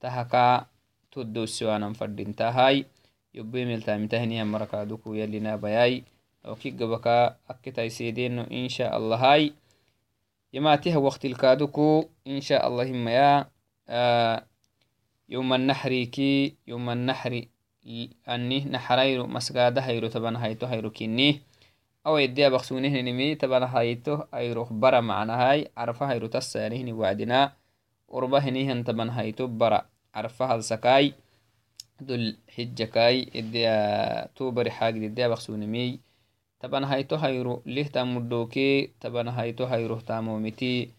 تهكا 0.00 0.66
tuddossiwanan 1.12 1.92
fadintahay 1.92 2.88
yobbemeltamitahinihan 3.36 4.48
marakaduku 4.48 5.12
yalinabayai 5.20 6.08
okigabaka 6.40 7.36
akkitaisedeno 7.44 8.48
insha 8.48 8.88
allahai 8.88 9.52
yamatiha 10.56 10.96
waktilkaduku 10.98 12.08
insha 12.24 12.64
allah 12.64 12.88
himaya 12.88 13.46
يوم 15.32 15.48
النحر 15.52 16.12
كي 16.12 16.54
يوم 16.68 16.90
النحر 16.90 17.32
أني 18.28 18.58
نحريرو 18.68 19.26
مسجادة 19.26 19.80
هيرو 19.80 20.08
تبان 20.08 20.36
هايتو 20.36 20.66
هيرو 20.66 20.90
كني 20.92 21.40
أو 22.06 22.18
يدي 22.18 22.50
بخسونه 22.50 23.00
نمي 23.00 23.34
تبان 23.34 23.62
هايتو 23.62 24.22
هيرو 24.34 24.64
برا 24.64 25.00
معنا 25.00 25.50
هاي 25.50 25.70
عرفة 25.76 26.06
هيرو 26.12 26.26
تسا 26.26 26.60
يعني 26.60 26.92
وعدنا 26.92 27.52
وربا 28.08 28.38
هنيهن 28.38 28.84
تبان 28.84 29.08
هايتو 29.10 29.46
برا 29.46 29.86
عرفها 30.14 30.54
السكاي 30.54 31.12
دول 32.00 32.36
حجكاي 32.56 33.30
إدي 33.36 33.66
توبري 34.36 34.70
حاج 34.70 35.04
إدي 35.04 35.28
بخسونمي 35.28 36.00
طبعا 36.60 36.84
هايتو 36.94 37.16
هايرو 37.16 37.62
ليه 37.66 37.86
تامدوكي 37.86 38.90
طبعا 39.00 39.30
هايتو 39.30 39.64
هايرو 39.64 40.00
تامومتي 40.00 40.90